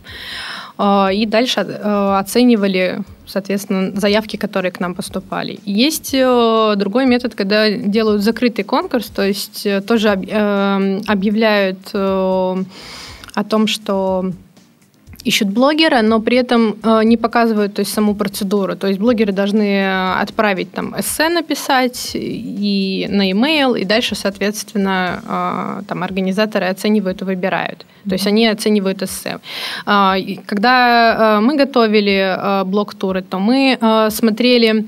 Э, 0.79 1.09
и 1.13 1.27
дальше 1.27 1.61
э, 1.61 2.17
оценивали, 2.19 3.01
соответственно, 3.27 3.93
заявки, 3.99 4.37
которые 4.37 4.73
к 4.73 4.81
нам 4.81 4.95
поступали. 4.95 5.61
Есть 5.65 6.13
э, 6.15 6.75
другой 6.77 7.07
метод, 7.07 7.35
когда 7.35 7.71
делают 7.71 8.23
закрытый 8.23 8.65
конкурс, 8.65 9.07
то 9.07 9.27
есть 9.27 9.67
э, 9.67 9.81
тоже 9.81 10.09
э, 10.09 11.01
объявляют 11.07 11.79
э, 11.93 12.65
о 13.35 13.45
том, 13.45 13.67
что 13.67 14.33
ищут 15.25 15.49
блогера, 15.49 16.03
но 16.03 16.21
при 16.21 16.37
этом 16.37 16.77
э, 16.83 17.05
не 17.05 17.17
показывают 17.17 17.75
то 17.75 17.81
есть, 17.81 17.93
саму 17.93 18.15
процедуру. 18.15 18.77
То 18.77 18.89
есть 18.89 19.01
блогеры 19.01 19.33
должны 19.33 19.63
э, 19.63 20.23
отправить 20.23 20.73
там 20.73 20.95
эссе 20.99 21.29
написать 21.29 22.11
и 22.15 23.07
на 23.11 23.29
e-mail, 23.29 23.79
и 23.79 23.85
дальше, 23.85 24.15
соответственно, 24.15 25.81
э, 25.81 25.83
там 25.89 26.03
организаторы 26.03 26.67
оценивают 26.67 27.23
и 27.23 27.25
выбирают. 27.25 27.87
То 28.09 28.15
есть 28.15 28.27
они 28.27 28.47
оценивают 28.49 29.03
эссе. 29.03 29.39
Когда 29.85 31.41
мы 31.41 31.57
готовили 31.57 32.37
э, 32.37 32.65
блог-туры, 32.65 33.23
то 33.23 33.39
мы 33.39 33.79
смотрели 34.11 34.87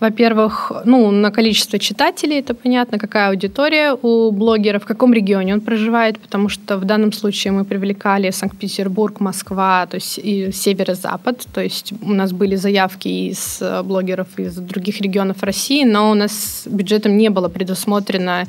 во-первых, 0.00 0.72
ну, 0.84 1.10
на 1.10 1.30
количество 1.30 1.78
читателей, 1.78 2.38
это 2.38 2.54
понятно, 2.54 2.98
какая 2.98 3.28
аудитория 3.28 3.94
у 4.02 4.30
блогера, 4.30 4.78
в 4.78 4.84
каком 4.84 5.12
регионе 5.12 5.54
он 5.54 5.60
проживает, 5.60 6.18
потому 6.18 6.48
что 6.48 6.78
в 6.78 6.84
данном 6.84 7.12
случае 7.12 7.52
мы 7.52 7.64
привлекали 7.64 8.30
Санкт-Петербург, 8.30 9.20
Москва, 9.20 9.86
то 9.86 9.96
есть 9.96 10.18
и 10.18 10.50
северо-запад, 10.52 11.46
то 11.52 11.60
есть 11.62 11.92
у 12.02 12.12
нас 12.12 12.32
были 12.32 12.56
заявки 12.56 13.08
из 13.08 13.58
э, 13.60 13.82
блогеров 13.82 14.28
из 14.38 14.56
других 14.56 15.00
регионов 15.00 15.42
России, 15.42 15.84
но 15.84 16.10
у 16.10 16.14
нас 16.14 16.66
бюджетом 16.66 17.16
не 17.16 17.28
было 17.28 17.48
предусмотрено 17.48 18.46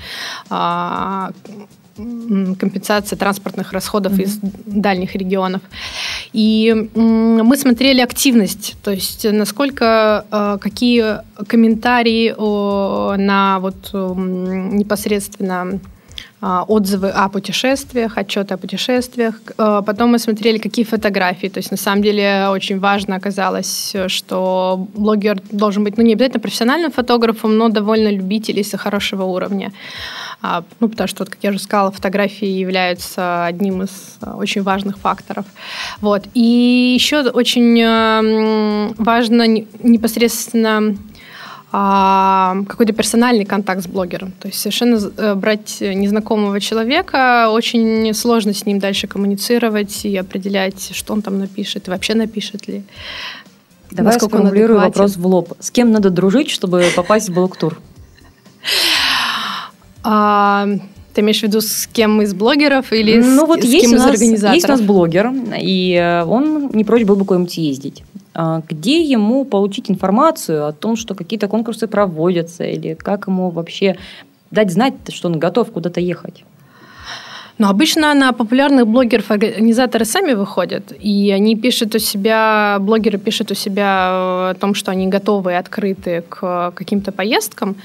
компенсация 1.96 3.18
транспортных 3.18 3.74
расходов 3.74 4.14
mm-hmm. 4.14 4.24
из 4.24 4.40
дальних 4.66 5.16
регионов. 5.16 5.62
И 6.34 6.90
мы 6.96 7.58
смотрели 7.58 8.02
активность, 8.02 8.76
то 8.84 8.92
есть 8.92 9.26
насколько, 9.30 10.26
э, 10.32 10.58
какие 10.62 11.18
комментарии 11.48 12.34
на 13.18 13.60
вот 13.60 13.94
непосредственно 13.94 15.80
отзывы 16.42 17.10
о 17.10 17.30
путешествиях, 17.30 18.18
отчеты 18.18 18.56
о 18.56 18.58
путешествиях. 18.58 19.36
А, 19.58 19.82
потом 19.82 20.12
мы 20.12 20.20
смотрели, 20.20 20.58
какие 20.58 20.86
фотографии. 20.86 21.48
То 21.48 21.60
есть, 21.60 21.72
на 21.72 21.78
самом 21.78 22.02
деле, 22.02 22.48
очень 22.50 22.80
важно 22.80 23.16
оказалось, 23.16 23.96
что 24.08 24.88
блогер 24.96 25.40
должен 25.52 25.84
быть, 25.84 25.98
ну, 25.98 26.04
не 26.04 26.14
обязательно 26.14 26.40
профессиональным 26.40 26.92
фотографом, 26.92 27.58
но 27.58 27.70
довольно 27.70 28.10
любителей 28.12 28.64
со 28.64 28.78
хорошего 28.78 29.24
уровня. 29.24 29.72
А, 30.42 30.64
ну, 30.80 30.90
потому 30.90 31.08
что, 31.08 31.24
вот, 31.24 31.30
как 31.30 31.44
я 31.44 31.52
уже 31.52 31.60
сказала, 31.60 31.92
фотографии 31.92 32.48
являются 32.48 33.46
одним 33.46 33.84
из 33.84 34.18
очень 34.22 34.64
важных 34.64 34.98
факторов. 34.98 35.46
Вот. 36.02 36.24
И 36.34 36.96
еще 36.96 37.22
очень 37.22 38.94
важно 38.98 39.48
непосредственно 39.48 40.78
а, 40.80 41.11
какой-то 41.72 42.92
персональный 42.92 43.46
контакт 43.46 43.84
с 43.84 43.88
блогером. 43.88 44.34
То 44.40 44.50
есть 44.50 44.60
совершенно 44.60 45.00
э, 45.18 45.36
брать 45.36 45.78
незнакомого 45.80 46.60
человека, 46.60 47.48
очень 47.50 48.14
сложно 48.14 48.54
с 48.54 48.66
ним 48.66 48.80
дальше 48.80 49.08
коммуницировать 49.08 50.04
и 50.04 50.18
определять, 50.18 50.92
что 50.94 51.14
он 51.14 51.22
там 51.22 51.40
напишет, 51.40 51.88
и 51.88 51.92
вообще 51.92 52.14
напишет 52.14 52.68
ли. 52.68 52.84
Давай 53.90 54.20
сформулирую 54.20 54.82
вопрос 54.82 55.16
в 55.16 55.26
лоб. 55.26 55.54
С 55.60 55.72
кем 55.72 55.92
надо 55.92 56.10
дружить, 56.10 56.50
чтобы 56.50 56.84
попасть 56.96 57.30
в 57.30 57.34
блог-тур? 57.34 57.80
А, 60.04 60.68
ты 61.14 61.22
имеешь 61.22 61.40
в 61.40 61.44
виду 61.44 61.62
с 61.62 61.88
кем 61.88 62.22
из 62.22 62.34
блогеров 62.34 62.92
или 62.92 63.22
ну, 63.22 63.46
с, 63.46 63.48
вот 63.48 63.62
с 63.62 63.64
есть 63.66 63.86
кем 63.86 63.96
из 63.96 64.00
нас, 64.02 64.10
организаторов? 64.12 64.56
Есть 64.56 64.66
у 64.66 64.72
нас 64.72 64.82
блогер, 64.82 65.32
и 65.58 65.94
э, 65.94 66.26
он 66.26 66.70
не 66.74 66.84
прочь 66.84 67.04
был 67.04 67.16
бы 67.16 67.26
куда-нибудь 67.26 67.58
ездить. 67.58 68.04
А 68.34 68.62
где 68.70 69.02
ему 69.02 69.46
получить 69.46 69.92
информацию 69.92 70.66
о 70.66 70.72
том, 70.72 70.96
что 70.96 71.16
какие-то 71.16 71.48
конкурсы 71.48 71.88
проводятся, 71.88 72.64
или 72.64 72.94
как 72.94 73.28
ему 73.28 73.50
вообще 73.50 73.98
дать 74.52 74.72
знать, 74.72 74.94
что 75.10 75.28
он 75.28 75.40
готов 75.40 75.72
куда-то 75.72 76.00
ехать? 76.00 76.44
Но 77.62 77.70
обычно 77.70 78.14
на 78.16 78.34
популярных 78.34 78.88
блогеров 78.88 79.30
организаторы 79.30 80.06
сами 80.06 80.34
выходят, 80.34 80.94
и 81.00 81.32
они 81.32 81.56
пишут 81.56 81.94
у 81.94 82.00
себя, 82.00 82.78
блогеры 82.80 83.20
пишут 83.20 83.52
у 83.52 83.54
себя 83.54 84.10
э, 84.10 84.52
о 84.52 84.56
том, 84.60 84.74
что 84.74 84.92
они 84.92 85.08
готовы 85.08 85.52
и 85.52 85.56
открыты 85.56 86.24
к 86.28 86.72
каким-то 86.72 87.12
поездкам. 87.12 87.76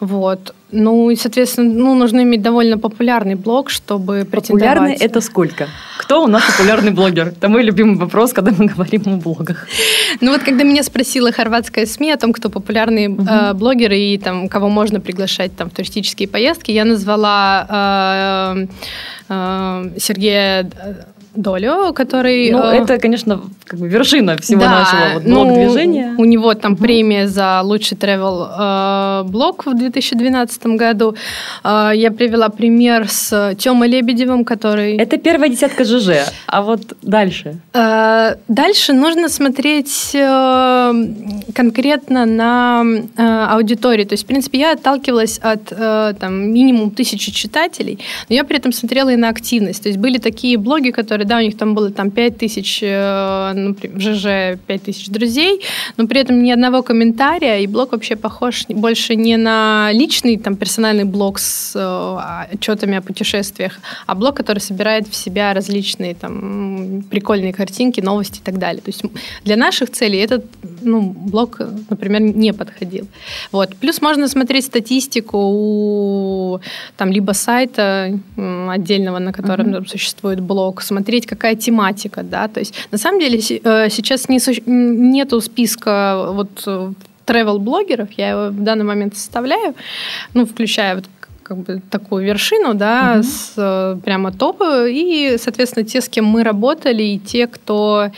Вот. 0.00 0.54
Ну 0.72 1.10
и, 1.10 1.16
соответственно, 1.16 1.72
ну, 1.72 1.94
нужно 1.94 2.22
иметь 2.22 2.42
довольно 2.42 2.76
популярный 2.76 3.36
блог, 3.36 3.70
чтобы 3.70 4.26
претендовать. 4.28 4.74
Популярный– 4.74 4.94
это 5.00 5.20
сколько? 5.20 5.68
Кто 5.98 6.24
у 6.24 6.26
нас 6.26 6.42
популярный 6.44 6.90
блогер? 6.90 7.28
Это 7.28 7.48
мой 7.48 7.62
любимый 7.62 7.96
вопрос, 7.96 8.32
когда 8.32 8.50
мы 8.50 8.66
говорим 8.66 9.02
о 9.06 9.16
блогах. 9.16 9.68
Ну 10.20 10.32
вот, 10.32 10.42
когда 10.42 10.64
меня 10.64 10.82
спросила 10.82 11.30
хорватская 11.30 11.86
СМИ 11.86 12.12
о 12.12 12.16
том, 12.16 12.32
кто 12.32 12.50
популярные 12.50 13.08
угу. 13.10 13.24
э, 13.28 13.52
блогеры 13.54 13.98
и 13.98 14.18
там, 14.18 14.48
кого 14.48 14.68
можно 14.68 15.00
приглашать 15.00 15.56
там, 15.56 15.70
в 15.70 15.72
туристические 15.72 16.28
поездки, 16.28 16.72
я 16.72 16.84
назвала 16.84 18.56
э, 18.56 18.66
э, 19.28 19.90
Сергея 19.98 20.68
долю, 21.36 21.92
который... 21.94 22.50
Ну, 22.50 22.62
э, 22.62 22.82
это, 22.82 22.98
конечно, 22.98 23.40
как 23.64 23.78
бы 23.78 23.88
вершина 23.88 24.36
всего 24.38 24.60
да, 24.60 24.70
нашего 24.70 25.14
вот 25.14 25.22
блог-движения. 25.24 26.14
Ну, 26.16 26.22
у 26.22 26.24
него 26.24 26.54
там 26.54 26.72
угу. 26.72 26.82
премия 26.82 27.26
за 27.28 27.60
лучший 27.62 27.96
travel 27.96 28.48
э, 28.58 29.28
блог 29.28 29.66
в 29.66 29.74
2012 29.74 30.66
году. 30.66 31.16
Э, 31.64 31.90
я 31.94 32.10
привела 32.10 32.48
пример 32.48 33.08
с 33.08 33.54
Тёмой 33.58 33.88
Лебедевым, 33.88 34.44
который... 34.44 34.96
Это 34.96 35.16
первая 35.18 35.48
десятка 35.48 35.84
ЖЖ, 35.84 36.30
а 36.46 36.62
вот 36.62 36.80
дальше? 37.02 37.58
Э, 37.74 38.36
дальше 38.48 38.92
нужно 38.92 39.28
смотреть 39.28 40.12
э, 40.14 40.92
конкретно 41.54 42.26
на 42.26 42.84
э, 43.16 43.22
аудиторию. 43.50 44.06
То 44.06 44.14
есть, 44.14 44.24
в 44.24 44.26
принципе, 44.26 44.58
я 44.58 44.72
отталкивалась 44.72 45.38
от 45.38 45.72
э, 45.72 46.14
там, 46.18 46.52
минимум 46.52 46.90
тысячи 46.90 47.32
читателей, 47.32 47.98
но 48.28 48.34
я 48.34 48.44
при 48.44 48.56
этом 48.56 48.72
смотрела 48.72 49.10
и 49.10 49.16
на 49.16 49.28
активность. 49.28 49.82
То 49.82 49.88
есть 49.88 49.98
были 49.98 50.18
такие 50.18 50.56
блоги, 50.56 50.90
которые 50.90 51.25
да, 51.26 51.38
у 51.38 51.40
них 51.40 51.56
там 51.56 51.74
было 51.74 51.90
там 51.90 52.10
5 52.10 52.38
тысяч, 52.38 52.80
э, 52.82 53.52
например, 53.54 53.96
в 53.96 54.00
ЖЖ 54.00 54.58
5 54.66 54.82
тысяч 54.82 55.08
друзей, 55.08 55.60
но 55.96 56.06
при 56.06 56.20
этом 56.20 56.42
ни 56.42 56.50
одного 56.50 56.82
комментария, 56.82 57.58
и 57.58 57.66
блог 57.66 57.92
вообще 57.92 58.16
похож 58.16 58.64
больше 58.68 59.16
не 59.16 59.36
на 59.36 59.90
личный 59.92 60.36
там 60.36 60.56
персональный 60.56 61.04
блог 61.04 61.38
с 61.38 61.72
э, 61.74 62.54
отчетами 62.54 62.96
о 62.96 63.02
путешествиях, 63.02 63.78
а 64.06 64.14
блог, 64.14 64.36
который 64.36 64.58
собирает 64.58 65.08
в 65.08 65.14
себя 65.14 65.52
различные 65.54 66.14
там 66.14 67.04
прикольные 67.10 67.52
картинки, 67.52 68.00
новости 68.00 68.38
и 68.38 68.42
так 68.42 68.58
далее. 68.58 68.80
То 68.80 68.90
есть 68.90 69.02
для 69.44 69.56
наших 69.56 69.90
целей 69.90 70.18
этот 70.18 70.44
ну, 70.82 71.00
блог, 71.02 71.60
например, 71.90 72.20
не 72.20 72.52
подходил. 72.52 73.06
Вот. 73.52 73.76
Плюс 73.76 74.00
можно 74.00 74.28
смотреть 74.28 74.66
статистику 74.66 75.38
у 75.38 76.60
там 76.96 77.10
либо 77.10 77.32
сайта 77.32 78.18
отдельного, 78.68 79.18
на 79.18 79.32
котором 79.32 79.74
uh-huh. 79.74 79.88
существует 79.88 80.40
блог, 80.40 80.82
смотреть 80.82 81.15
смотреть, 81.16 81.26
какая 81.26 81.56
тематика, 81.56 82.22
да, 82.22 82.48
то 82.48 82.60
есть 82.60 82.74
на 82.92 82.98
самом 82.98 83.20
деле 83.20 83.38
э, 83.38 83.90
сейчас 83.90 84.28
не, 84.28 84.40
нету 84.66 85.40
списка 85.40 86.28
вот 86.32 86.68
travel-блогеров, 87.26 88.08
я 88.18 88.30
его 88.30 88.50
в 88.50 88.62
данный 88.62 88.84
момент 88.84 89.16
составляю, 89.16 89.74
ну, 90.34 90.44
включая 90.44 90.94
вот 90.94 91.04
как 91.42 91.56
бы 91.58 91.80
такую 91.90 92.24
вершину, 92.24 92.74
да, 92.74 93.16
mm-hmm. 93.16 93.22
с 93.22 93.54
э, 93.56 93.98
прямо 94.04 94.30
топы, 94.30 94.90
и, 94.90 95.36
соответственно, 95.38 95.86
те, 95.86 96.00
с 96.00 96.08
кем 96.08 96.24
мы 96.24 96.44
работали, 96.44 97.02
и 97.02 97.18
те, 97.18 97.46
кто 97.46 98.10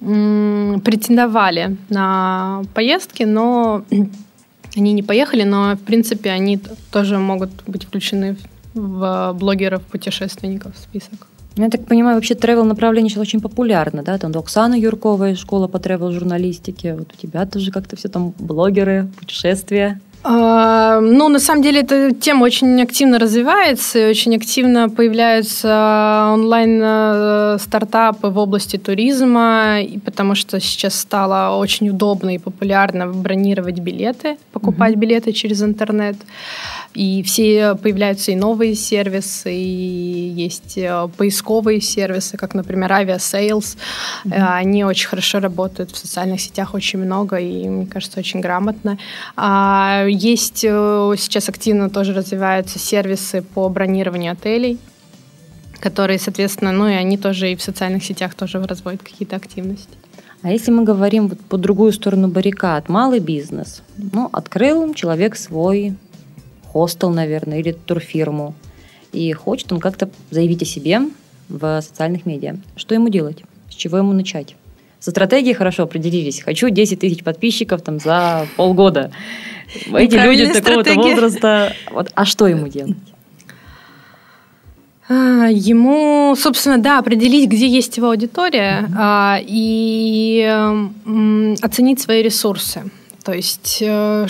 м, 0.00 0.80
претендовали 0.84 1.76
на 1.88 2.62
поездки, 2.74 3.24
но 3.24 3.82
они 4.76 4.92
не 4.92 5.02
поехали, 5.02 5.44
но, 5.44 5.74
в 5.74 5.84
принципе, 5.84 6.30
они 6.30 6.58
тоже 6.90 7.18
могут 7.18 7.50
быть 7.66 7.84
включены 7.84 8.36
в 8.74 9.32
блогеров-путешественников 9.34 10.74
в 10.74 10.78
список. 10.78 11.31
Ну, 11.56 11.64
я 11.64 11.70
так 11.70 11.84
понимаю, 11.84 12.16
вообще 12.16 12.34
travel 12.34 12.62
направление 12.64 13.10
сейчас 13.10 13.20
очень 13.20 13.40
популярно, 13.40 14.02
да? 14.02 14.18
Там 14.18 14.32
Оксана 14.36 14.74
Юрковая, 14.74 15.34
школа 15.34 15.68
по 15.68 15.76
travel 15.76 16.10
журналистике. 16.12 16.94
Вот 16.94 17.12
у 17.12 17.16
тебя 17.20 17.44
тоже 17.46 17.70
как-то 17.70 17.96
все 17.96 18.08
там 18.08 18.32
блогеры, 18.38 19.08
путешествия. 19.18 20.00
А, 20.24 21.00
ну, 21.00 21.28
на 21.28 21.40
самом 21.40 21.62
деле, 21.62 21.80
эта 21.80 22.14
тема 22.14 22.44
очень 22.44 22.80
активно 22.80 23.18
развивается, 23.18 23.98
и 23.98 24.08
очень 24.08 24.36
активно 24.36 24.88
появляются 24.88 26.30
онлайн-стартапы 26.32 28.28
в 28.28 28.38
области 28.38 28.76
туризма, 28.76 29.80
и 29.80 29.98
потому 29.98 30.36
что 30.36 30.60
сейчас 30.60 30.94
стало 30.94 31.56
очень 31.56 31.88
удобно 31.90 32.36
и 32.36 32.38
популярно 32.38 33.08
бронировать 33.08 33.80
билеты, 33.80 34.36
покупать 34.62 34.94
mm-hmm. 34.94 34.98
билеты 34.98 35.32
через 35.32 35.62
интернет. 35.62 36.16
И 36.94 37.22
все 37.22 37.74
появляются 37.74 38.32
и 38.32 38.36
новые 38.36 38.74
сервисы, 38.74 39.52
и 39.52 40.32
есть 40.36 40.76
э, 40.76 41.08
поисковые 41.16 41.80
сервисы, 41.80 42.36
как, 42.36 42.54
например, 42.54 42.92
Aviasales. 42.92 43.76
Mm-hmm. 44.24 44.56
Они 44.56 44.84
очень 44.84 45.08
хорошо 45.08 45.40
работают 45.40 45.90
в 45.90 45.96
социальных 45.96 46.40
сетях, 46.40 46.74
очень 46.74 46.98
много, 46.98 47.36
и, 47.36 47.68
мне 47.68 47.86
кажется, 47.86 48.20
очень 48.20 48.40
грамотно. 48.40 48.98
А 49.36 50.04
есть 50.08 50.64
э, 50.64 51.14
сейчас 51.18 51.48
активно 51.48 51.90
тоже 51.90 52.14
развиваются 52.14 52.78
сервисы 52.78 53.42
по 53.42 53.68
бронированию 53.68 54.32
отелей 54.32 54.78
которые, 55.80 56.20
соответственно, 56.20 56.70
ну 56.70 56.86
и 56.86 56.92
они 56.92 57.18
тоже 57.18 57.50
и 57.50 57.56
в 57.56 57.62
социальных 57.62 58.04
сетях 58.04 58.34
тоже 58.34 58.62
разводят 58.62 59.02
какие-то 59.02 59.34
активности. 59.34 59.98
А 60.42 60.50
если 60.50 60.72
мы 60.72 60.82
говорим 60.82 61.28
вот 61.28 61.38
по 61.40 61.56
другую 61.56 61.92
сторону 61.92 62.26
баррикад, 62.26 62.88
малый 62.88 63.20
бизнес, 63.20 63.82
ну, 63.96 64.28
открыл 64.32 64.92
человек 64.92 65.36
свой 65.36 65.94
хостел, 66.66 67.10
наверное, 67.10 67.60
или 67.60 67.72
турфирму. 67.72 68.54
И 69.12 69.32
хочет 69.32 69.72
он 69.72 69.78
как-то 69.78 70.10
заявить 70.30 70.62
о 70.62 70.64
себе 70.64 71.02
в 71.48 71.80
социальных 71.80 72.26
медиа. 72.26 72.56
Что 72.76 72.94
ему 72.94 73.08
делать? 73.08 73.44
С 73.70 73.74
чего 73.74 73.98
ему 73.98 74.12
начать? 74.12 74.56
Со 74.98 75.10
стратегией 75.10 75.54
хорошо 75.54 75.84
определились. 75.84 76.40
Хочу 76.40 76.70
10 76.70 76.98
тысяч 76.98 77.22
подписчиков 77.22 77.82
там 77.82 78.00
за 78.00 78.46
полгода. 78.56 79.12
Эти 79.92 80.14
люди 80.14 80.52
такого-то 80.52 80.94
возраста. 80.94 81.72
Вот, 81.90 82.10
а 82.14 82.24
что 82.24 82.48
ему 82.48 82.68
делать? 82.68 82.96
А, 85.12 85.48
ему, 85.50 86.34
собственно, 86.36 86.78
да, 86.78 86.98
определить, 86.98 87.50
где 87.50 87.66
есть 87.66 87.96
его 87.98 88.10
аудитория 88.10 88.88
mm-hmm. 88.88 89.44
и 89.46 91.56
оценить 91.62 92.00
свои 92.00 92.22
ресурсы. 92.22 92.90
То 93.22 93.32
есть 93.32 93.78
э, 93.82 94.26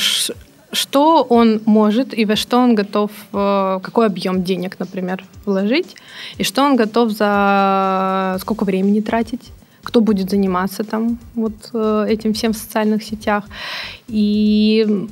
что 0.73 1.23
он 1.23 1.61
может 1.67 2.19
и 2.19 2.25
во 2.25 2.37
что 2.37 2.59
он 2.59 2.75
готов, 2.75 3.11
э, 3.33 3.79
какой 3.83 4.07
объем 4.07 4.43
денег, 4.43 4.81
например, 4.81 5.25
вложить, 5.47 5.95
и 6.39 6.45
что 6.45 6.63
он 6.63 6.77
готов 6.77 7.13
за 7.13 8.39
сколько 8.41 8.65
времени 8.65 9.01
тратить, 9.01 9.53
кто 9.85 10.01
будет 10.01 10.31
заниматься 10.31 10.83
там 10.83 11.19
вот 11.35 11.53
э, 11.75 12.07
этим 12.09 12.33
всем 12.33 12.53
в 12.53 12.57
социальных 12.57 13.05
сетях. 13.05 13.45
И 14.09 15.07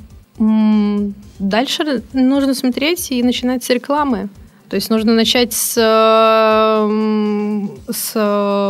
дальше 1.39 2.03
нужно 2.13 2.55
смотреть 2.55 3.11
и 3.11 3.23
начинать 3.23 3.63
с 3.63 3.69
рекламы. 3.69 4.29
То 4.71 4.75
есть 4.75 4.89
нужно 4.89 5.13
начать 5.13 5.51
с, 5.51 5.73
с 7.89 8.15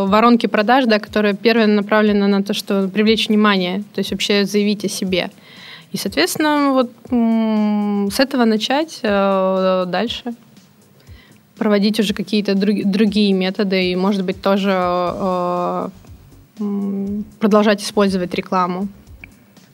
воронки 0.08 0.46
продаж, 0.48 0.86
да, 0.86 0.98
которая 0.98 1.34
первая 1.34 1.68
направлена 1.68 2.26
на 2.26 2.42
то, 2.42 2.54
что 2.54 2.88
привлечь 2.88 3.28
внимание, 3.28 3.84
то 3.94 4.00
есть 4.00 4.10
вообще 4.10 4.44
заявить 4.44 4.84
о 4.84 4.88
себе. 4.88 5.30
И, 5.92 5.96
соответственно, 5.96 6.72
вот 6.72 6.90
с 8.12 8.18
этого 8.18 8.44
начать 8.44 8.98
э, 9.04 9.84
дальше. 9.86 10.34
проводить 11.56 12.00
уже 12.00 12.14
какие-то 12.14 12.56
друг, 12.56 12.84
другие 12.84 13.32
методы 13.32 13.92
и, 13.92 13.94
может 13.94 14.24
быть, 14.24 14.42
тоже 14.42 14.72
э, 14.74 15.88
продолжать 17.38 17.80
использовать 17.80 18.34
рекламу. 18.34 18.88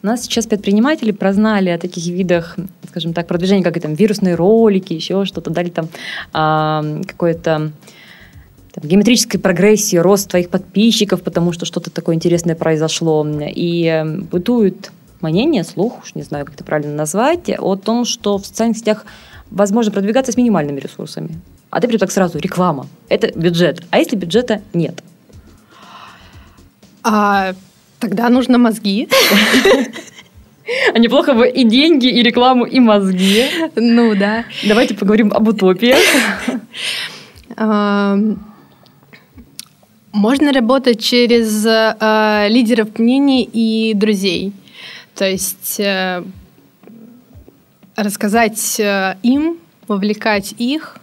У 0.03 0.07
нас 0.07 0.23
сейчас 0.23 0.47
предприниматели 0.47 1.11
прознали 1.11 1.71
о 1.71 1.79
таких 1.79 2.07
видах, 2.07 2.57
скажем 2.89 3.13
так, 3.13 3.27
продвижения, 3.27 3.65
как 3.65 3.77
и 3.77 3.81
там 3.81 3.95
вирусные 3.95 4.37
ролики, 4.37 4.93
еще 4.93 5.25
что-то, 5.25 5.51
дали 5.51 5.71
там 5.71 5.89
э, 6.33 7.03
какое-то 7.05 7.73
геометрической 8.77 9.41
прогрессии, 9.41 9.97
рост 9.97 10.31
твоих 10.31 10.51
подписчиков, 10.51 11.23
потому 11.23 11.53
что 11.53 11.67
что-то 11.67 11.91
такое 11.91 12.15
интересное 12.15 12.55
произошло. 12.55 13.27
И 13.29 13.87
э, 13.87 14.05
бытует 14.05 14.93
мнение, 15.21 15.65
слух, 15.65 16.01
уж 16.05 16.15
не 16.15 16.23
знаю, 16.23 16.45
как 16.45 16.55
это 16.55 16.65
правильно 16.65 16.95
назвать, 16.95 17.51
о 17.59 17.75
том, 17.75 18.05
что 18.05 18.39
в 18.39 18.47
социальных 18.47 18.79
сетях 18.79 19.05
возможно 19.51 19.91
продвигаться 19.91 20.31
с 20.31 20.37
минимальными 20.37 20.79
ресурсами. 20.79 21.41
А 21.71 21.81
ты 21.81 21.89
прям 21.89 21.99
так 21.99 22.13
сразу, 22.13 22.39
реклама, 22.39 22.87
это 23.09 23.37
бюджет. 23.37 23.83
А 23.91 23.99
если 23.99 24.17
бюджета 24.17 24.63
нет? 24.73 25.03
А, 27.03 27.55
тогда 27.99 28.29
нужно 28.29 28.59
мозги. 28.59 29.09
А 30.93 30.99
неплохо 30.99 31.33
бы 31.33 31.49
и 31.49 31.65
деньги, 31.65 32.09
и 32.09 32.23
рекламу, 32.23 32.67
и 32.67 32.79
мозги. 32.79 33.47
Ну 33.75 34.15
да. 34.15 34.45
Давайте 34.67 34.95
поговорим 34.95 35.33
об 35.33 35.49
утопии. 35.49 35.95
Можно 40.13 40.53
работать 40.53 41.03
через 41.03 41.65
э, 41.65 42.49
лидеров 42.49 42.99
мнений 42.99 43.49
и 43.51 43.95
друзей. 43.95 44.53
То 45.15 45.27
есть 45.27 45.81
э, 45.81 46.23
рассказать 47.97 48.81
э, 48.81 49.17
им, 49.23 49.59
вовлекать 49.87 50.55
их, 50.59 50.99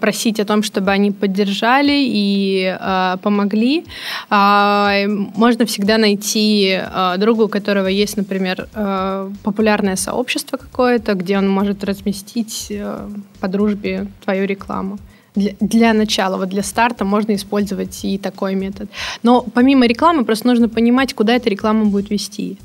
просить 0.00 0.40
о 0.40 0.44
том, 0.44 0.62
чтобы 0.62 0.90
они 0.90 1.10
поддержали 1.10 1.92
и 1.92 2.76
э, 2.80 3.16
помогли. 3.22 3.84
Э, 4.30 5.06
можно 5.36 5.64
всегда 5.64 5.98
найти 5.98 6.78
э, 6.80 7.14
друга, 7.18 7.42
у 7.42 7.48
которого 7.48 7.86
есть, 7.88 8.16
например, 8.16 8.68
э, 8.74 9.30
популярное 9.42 9.96
сообщество 9.96 10.56
какое-то, 10.56 11.14
где 11.14 11.38
он 11.38 11.48
может 11.48 11.84
разместить 11.84 12.66
э, 12.70 13.08
по 13.40 13.48
дружбе 13.48 14.06
твою 14.24 14.46
рекламу. 14.46 14.98
Для, 15.34 15.52
для 15.60 15.92
начала, 15.92 16.36
вот 16.36 16.48
для 16.48 16.62
старта 16.62 17.04
можно 17.04 17.34
использовать 17.34 18.04
и 18.04 18.18
такой 18.18 18.54
метод. 18.54 18.88
Но 19.22 19.42
помимо 19.42 19.86
рекламы 19.86 20.24
просто 20.24 20.48
нужно 20.48 20.68
понимать, 20.68 21.14
куда 21.14 21.34
эта 21.34 21.48
реклама 21.48 21.84
будет 21.84 22.10
вести. 22.10 22.58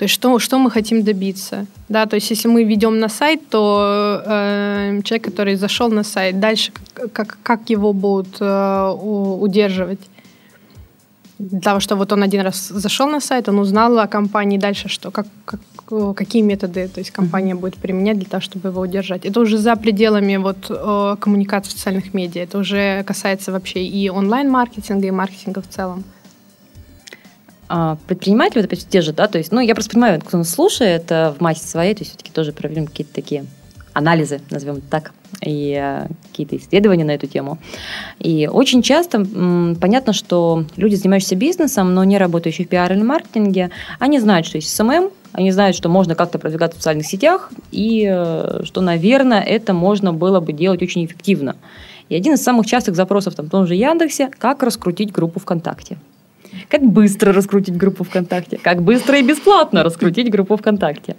То 0.00 0.04
есть 0.04 0.14
что, 0.14 0.38
что 0.38 0.58
мы 0.58 0.70
хотим 0.70 1.02
добиться. 1.02 1.66
Да, 1.90 2.06
то 2.06 2.16
есть 2.16 2.30
если 2.30 2.48
мы 2.48 2.64
ведем 2.64 3.00
на 3.00 3.10
сайт, 3.10 3.40
то 3.50 4.22
э, 4.24 5.00
человек, 5.04 5.26
который 5.26 5.56
зашел 5.56 5.90
на 5.90 6.04
сайт, 6.04 6.40
дальше 6.40 6.72
как, 7.12 7.36
как 7.42 7.70
его 7.70 7.92
будут 7.92 8.40
э, 8.40 8.94
удерживать? 9.40 10.00
Для 11.38 11.60
того, 11.60 11.80
что 11.80 11.96
вот 11.96 12.12
он 12.12 12.22
один 12.22 12.40
раз 12.40 12.68
зашел 12.68 13.08
на 13.10 13.20
сайт, 13.20 13.48
он 13.50 13.58
узнал 13.58 13.98
о 13.98 14.06
компании, 14.06 14.56
дальше 14.56 14.88
что? 14.88 15.10
Как, 15.10 15.26
как, 15.44 15.60
какие 16.14 16.40
методы 16.40 16.88
то 16.88 17.00
есть 17.00 17.10
компания 17.10 17.54
будет 17.54 17.76
применять 17.76 18.18
для 18.18 18.28
того, 18.30 18.40
чтобы 18.40 18.70
его 18.70 18.80
удержать? 18.80 19.26
Это 19.26 19.40
уже 19.40 19.58
за 19.58 19.76
пределами 19.76 20.38
вот, 20.38 20.70
э, 20.70 21.16
коммуникации 21.20 21.68
в 21.68 21.72
социальных 21.72 22.14
медиа. 22.14 22.44
Это 22.44 22.56
уже 22.56 23.04
касается 23.04 23.52
вообще 23.52 23.84
и 23.84 24.08
онлайн-маркетинга, 24.08 25.08
и 25.08 25.10
маркетинга 25.10 25.60
в 25.60 25.68
целом. 25.68 26.04
А, 27.72 27.96
предприниматели, 28.08 28.58
вот 28.58 28.64
опять 28.64 28.84
те 28.88 29.00
же, 29.00 29.12
да, 29.12 29.28
то 29.28 29.38
есть, 29.38 29.52
ну, 29.52 29.60
я 29.60 29.76
просто 29.76 29.92
понимаю, 29.92 30.20
кто 30.20 30.36
нас 30.36 30.50
слушает 30.50 31.08
в 31.08 31.36
массе 31.38 31.64
своей, 31.64 31.94
то 31.94 32.00
есть 32.00 32.10
все-таки 32.10 32.32
тоже 32.32 32.52
проведем 32.52 32.88
какие-то 32.88 33.14
такие 33.14 33.44
анализы, 33.92 34.40
назовем 34.50 34.78
это 34.78 34.86
так, 34.90 35.12
и 35.40 35.80
э, 35.80 36.08
какие-то 36.28 36.56
исследования 36.56 37.04
на 37.04 37.12
эту 37.12 37.28
тему. 37.28 37.58
И 38.18 38.48
очень 38.52 38.82
часто 38.82 39.24
понятно, 39.80 40.12
что 40.12 40.64
люди, 40.76 40.96
занимающиеся 40.96 41.36
бизнесом, 41.36 41.94
но 41.94 42.02
не 42.02 42.18
работающие 42.18 42.66
в 42.66 42.70
пиар 42.70 42.92
или 42.92 43.02
маркетинге, 43.02 43.70
они 44.00 44.18
знают, 44.18 44.48
что 44.48 44.56
есть 44.56 44.74
SMM, 44.74 45.10
они 45.30 45.52
знают, 45.52 45.76
что 45.76 45.88
можно 45.88 46.16
как-то 46.16 46.40
продвигаться 46.40 46.76
в 46.76 46.80
социальных 46.80 47.06
сетях, 47.06 47.52
и 47.70 48.04
э, 48.10 48.62
что, 48.64 48.80
наверное, 48.80 49.42
это 49.42 49.74
можно 49.74 50.12
было 50.12 50.40
бы 50.40 50.52
делать 50.52 50.82
очень 50.82 51.04
эффективно. 51.04 51.54
И 52.08 52.16
один 52.16 52.34
из 52.34 52.42
самых 52.42 52.66
частых 52.66 52.96
запросов 52.96 53.36
там, 53.36 53.46
в 53.46 53.50
том 53.50 53.68
же 53.68 53.76
Яндексе– 53.76 54.28
как 54.38 54.64
раскрутить 54.64 55.12
группу 55.12 55.38
ВКонтакте. 55.38 55.98
Как 56.68 56.82
быстро 56.82 57.32
раскрутить 57.32 57.76
группу 57.76 58.04
ВКонтакте? 58.04 58.58
Как 58.58 58.82
быстро 58.82 59.18
и 59.18 59.22
бесплатно 59.22 59.82
раскрутить 59.82 60.30
группу 60.30 60.56
ВКонтакте? 60.56 61.16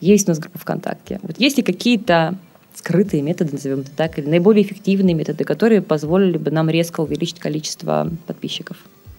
Есть 0.00 0.28
у 0.28 0.30
нас 0.30 0.38
группа 0.38 0.58
ВКонтакте. 0.58 1.20
Вот 1.22 1.38
есть 1.38 1.56
ли 1.56 1.62
какие-то 1.62 2.36
скрытые 2.74 3.22
методы, 3.22 3.52
назовем 3.52 3.80
это 3.80 3.90
так, 3.90 4.18
или 4.18 4.28
наиболее 4.28 4.64
эффективные 4.64 5.14
методы, 5.14 5.44
которые 5.44 5.82
позволили 5.82 6.38
бы 6.38 6.50
нам 6.50 6.70
резко 6.70 7.00
увеличить 7.00 7.38
количество 7.38 8.10
подписчиков? 8.26 8.76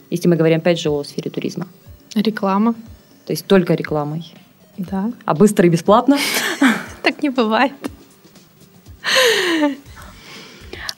Если 0.10 0.28
мы 0.28 0.36
говорим, 0.36 0.58
опять 0.58 0.80
же, 0.80 0.89
о 0.89 1.04
сфере 1.04 1.30
туризма. 1.30 1.67
Реклама. 2.15 2.74
То 3.26 3.34
есть 3.34 3.45
только 3.45 3.76
рекламой. 3.76 4.34
Да. 4.78 5.12
А 5.26 5.34
быстро 5.36 5.65
и 5.67 5.69
бесплатно? 5.69 6.17
Так 7.04 7.21
не 7.24 7.30
бывает. 7.30 7.74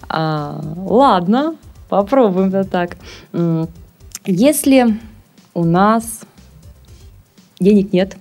А, 0.10 0.62
ладно, 0.78 1.56
попробуем 1.89 2.49
это 2.49 2.63
так. 2.63 2.97
Если 4.26 4.98
у 5.54 5.66
нас 5.66 6.22
денег 7.60 7.92
нет, 7.92 8.16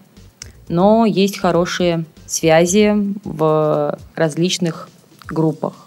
но 0.68 1.06
есть 1.06 1.38
хорошие 1.38 2.06
связи 2.26 2.92
в 3.22 3.96
различных 4.16 4.88
группах, 5.28 5.86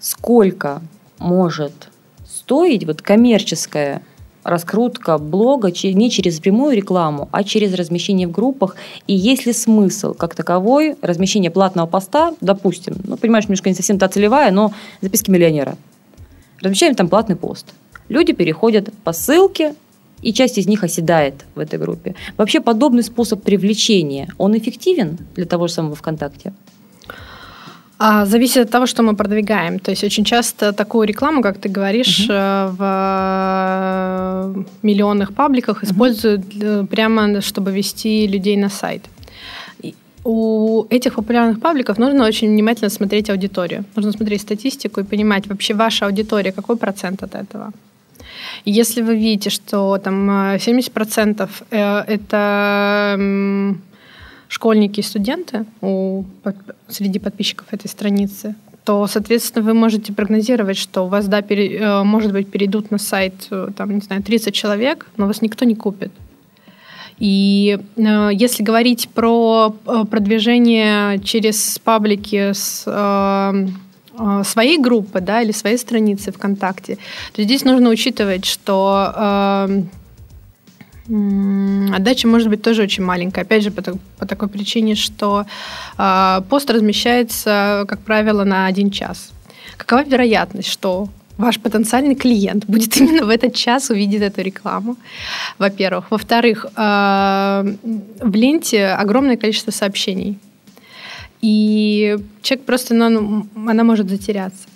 сколько 0.00 0.80
может 1.18 1.90
стоить 2.26 2.86
вот 2.86 3.02
коммерческая 3.02 4.00
раскрутка 4.44 5.18
блога 5.18 5.70
не 5.70 6.10
через 6.10 6.40
прямую 6.40 6.74
рекламу, 6.74 7.28
а 7.32 7.44
через 7.44 7.74
размещение 7.74 8.26
в 8.26 8.30
группах. 8.30 8.76
И 9.06 9.14
есть 9.14 9.44
ли 9.44 9.52
смысл 9.52 10.14
как 10.14 10.34
таковой 10.34 10.96
размещение 11.02 11.50
платного 11.50 11.86
поста, 11.86 12.34
допустим, 12.40 12.96
ну, 13.04 13.18
понимаешь, 13.18 13.44
немножко 13.44 13.68
не 13.68 13.74
совсем 13.74 13.98
та 13.98 14.08
целевая, 14.08 14.50
но 14.52 14.72
записки 15.02 15.30
миллионера. 15.30 15.76
Размещаем 16.62 16.94
там 16.94 17.08
платный 17.08 17.36
пост– 17.36 17.74
люди 18.08 18.32
переходят 18.32 18.92
по 19.04 19.12
ссылке, 19.12 19.74
и 20.22 20.32
часть 20.32 20.58
из 20.58 20.66
них 20.66 20.84
оседает 20.84 21.34
в 21.54 21.60
этой 21.60 21.78
группе. 21.78 22.14
Вообще 22.36 22.60
подобный 22.60 23.02
способ 23.02 23.42
привлечения, 23.42 24.28
он 24.38 24.56
эффективен 24.56 25.18
для 25.34 25.44
того 25.44 25.66
же 25.68 25.74
самого 25.74 25.94
ВКонтакте? 25.94 26.52
А, 27.98 28.26
зависит 28.26 28.66
от 28.66 28.70
того, 28.70 28.86
что 28.86 29.02
мы 29.02 29.16
продвигаем. 29.16 29.78
То 29.78 29.90
есть 29.90 30.04
очень 30.04 30.24
часто 30.24 30.72
такую 30.72 31.08
рекламу, 31.08 31.42
как 31.42 31.58
ты 31.58 31.68
говоришь, 31.70 32.28
uh-huh. 32.28 32.74
в 32.76 34.64
миллионных 34.82 35.32
пабликах 35.32 35.82
uh-huh. 35.82 35.86
используют 35.86 36.44
э, 36.60 36.84
прямо, 36.90 37.40
чтобы 37.40 37.72
вести 37.72 38.26
людей 38.26 38.56
на 38.56 38.68
сайт. 38.68 39.02
У 40.24 40.86
этих 40.90 41.14
популярных 41.14 41.60
пабликов 41.60 41.98
нужно 41.98 42.26
очень 42.26 42.48
внимательно 42.48 42.90
смотреть 42.90 43.30
аудиторию. 43.30 43.84
Нужно 43.94 44.12
смотреть 44.12 44.40
статистику 44.42 45.00
и 45.00 45.04
понимать, 45.04 45.46
вообще 45.46 45.72
ваша 45.72 46.06
аудитория, 46.06 46.52
какой 46.52 46.76
процент 46.76 47.22
от 47.22 47.34
этого. 47.34 47.72
Если 48.68 49.00
вы 49.00 49.16
видите, 49.16 49.48
что 49.48 49.96
там 49.98 50.28
70% 50.28 51.48
э, 51.70 51.76
э, 51.76 52.14
это 52.14 53.16
школьники 54.48 55.00
и 55.00 55.02
студенты 55.04 55.66
у, 55.80 56.24
среди 56.88 57.20
подписчиков 57.20 57.66
этой 57.70 57.86
страницы, 57.86 58.56
то, 58.84 59.06
соответственно, 59.06 59.64
вы 59.64 59.74
можете 59.74 60.12
прогнозировать, 60.12 60.78
что 60.78 61.02
у 61.02 61.08
вас, 61.08 61.28
да, 61.28 61.42
пере, 61.42 61.78
э, 61.78 62.02
может 62.02 62.32
быть, 62.32 62.50
перейдут 62.50 62.90
на 62.90 62.98
сайт, 62.98 63.48
там, 63.76 63.94
не 63.94 64.00
знаю, 64.00 64.24
30 64.24 64.52
человек, 64.52 65.06
но 65.16 65.28
вас 65.28 65.42
никто 65.42 65.64
не 65.64 65.76
купит. 65.76 66.10
И 67.20 67.78
э, 67.96 68.30
если 68.32 68.64
говорить 68.64 69.08
про 69.14 69.70
продвижение 70.10 71.20
через 71.20 71.78
паблики 71.78 72.52
с 72.52 72.82
э, 72.84 73.68
своей 74.44 74.78
группы, 74.78 75.20
да, 75.20 75.42
или 75.42 75.52
своей 75.52 75.78
страницы 75.78 76.32
ВКонтакте, 76.32 76.98
то 77.32 77.42
здесь 77.42 77.64
нужно 77.64 77.90
учитывать, 77.90 78.44
что 78.44 79.12
э, 79.16 79.82
Отдача 81.08 82.26
может 82.26 82.48
быть 82.48 82.62
тоже 82.62 82.82
очень 82.82 83.04
маленькая. 83.04 83.42
Опять 83.42 83.62
же, 83.62 83.70
по, 83.70 83.82
по 84.18 84.26
такой 84.26 84.48
причине, 84.48 84.96
что 84.96 85.46
э, 85.98 86.40
пост 86.48 86.68
размещается, 86.70 87.84
как 87.86 88.00
правило, 88.00 88.44
на 88.44 88.66
один 88.66 88.90
час. 88.90 89.30
Какова 89.76 90.02
вероятность, 90.02 90.68
что 90.68 91.08
ваш 91.38 91.60
потенциальный 91.60 92.16
клиент 92.16 92.64
будет 92.66 92.96
именно 93.00 93.24
в 93.24 93.28
этот 93.28 93.54
час 93.54 93.90
увидеть 93.90 94.22
эту 94.22 94.42
рекламу? 94.42 94.96
Во-первых. 95.58 96.10
Во-вторых, 96.10 96.66
э, 96.76 97.74
в 98.20 98.34
ленте 98.34 98.88
огромное 98.88 99.36
количество 99.36 99.70
сообщений 99.70 100.38
и 101.42 102.16
человек 102.42 102.66
просто, 102.66 102.94
ну, 102.94 103.46
она 103.54 103.84
может 103.84 104.08
затеряться. 104.08 104.66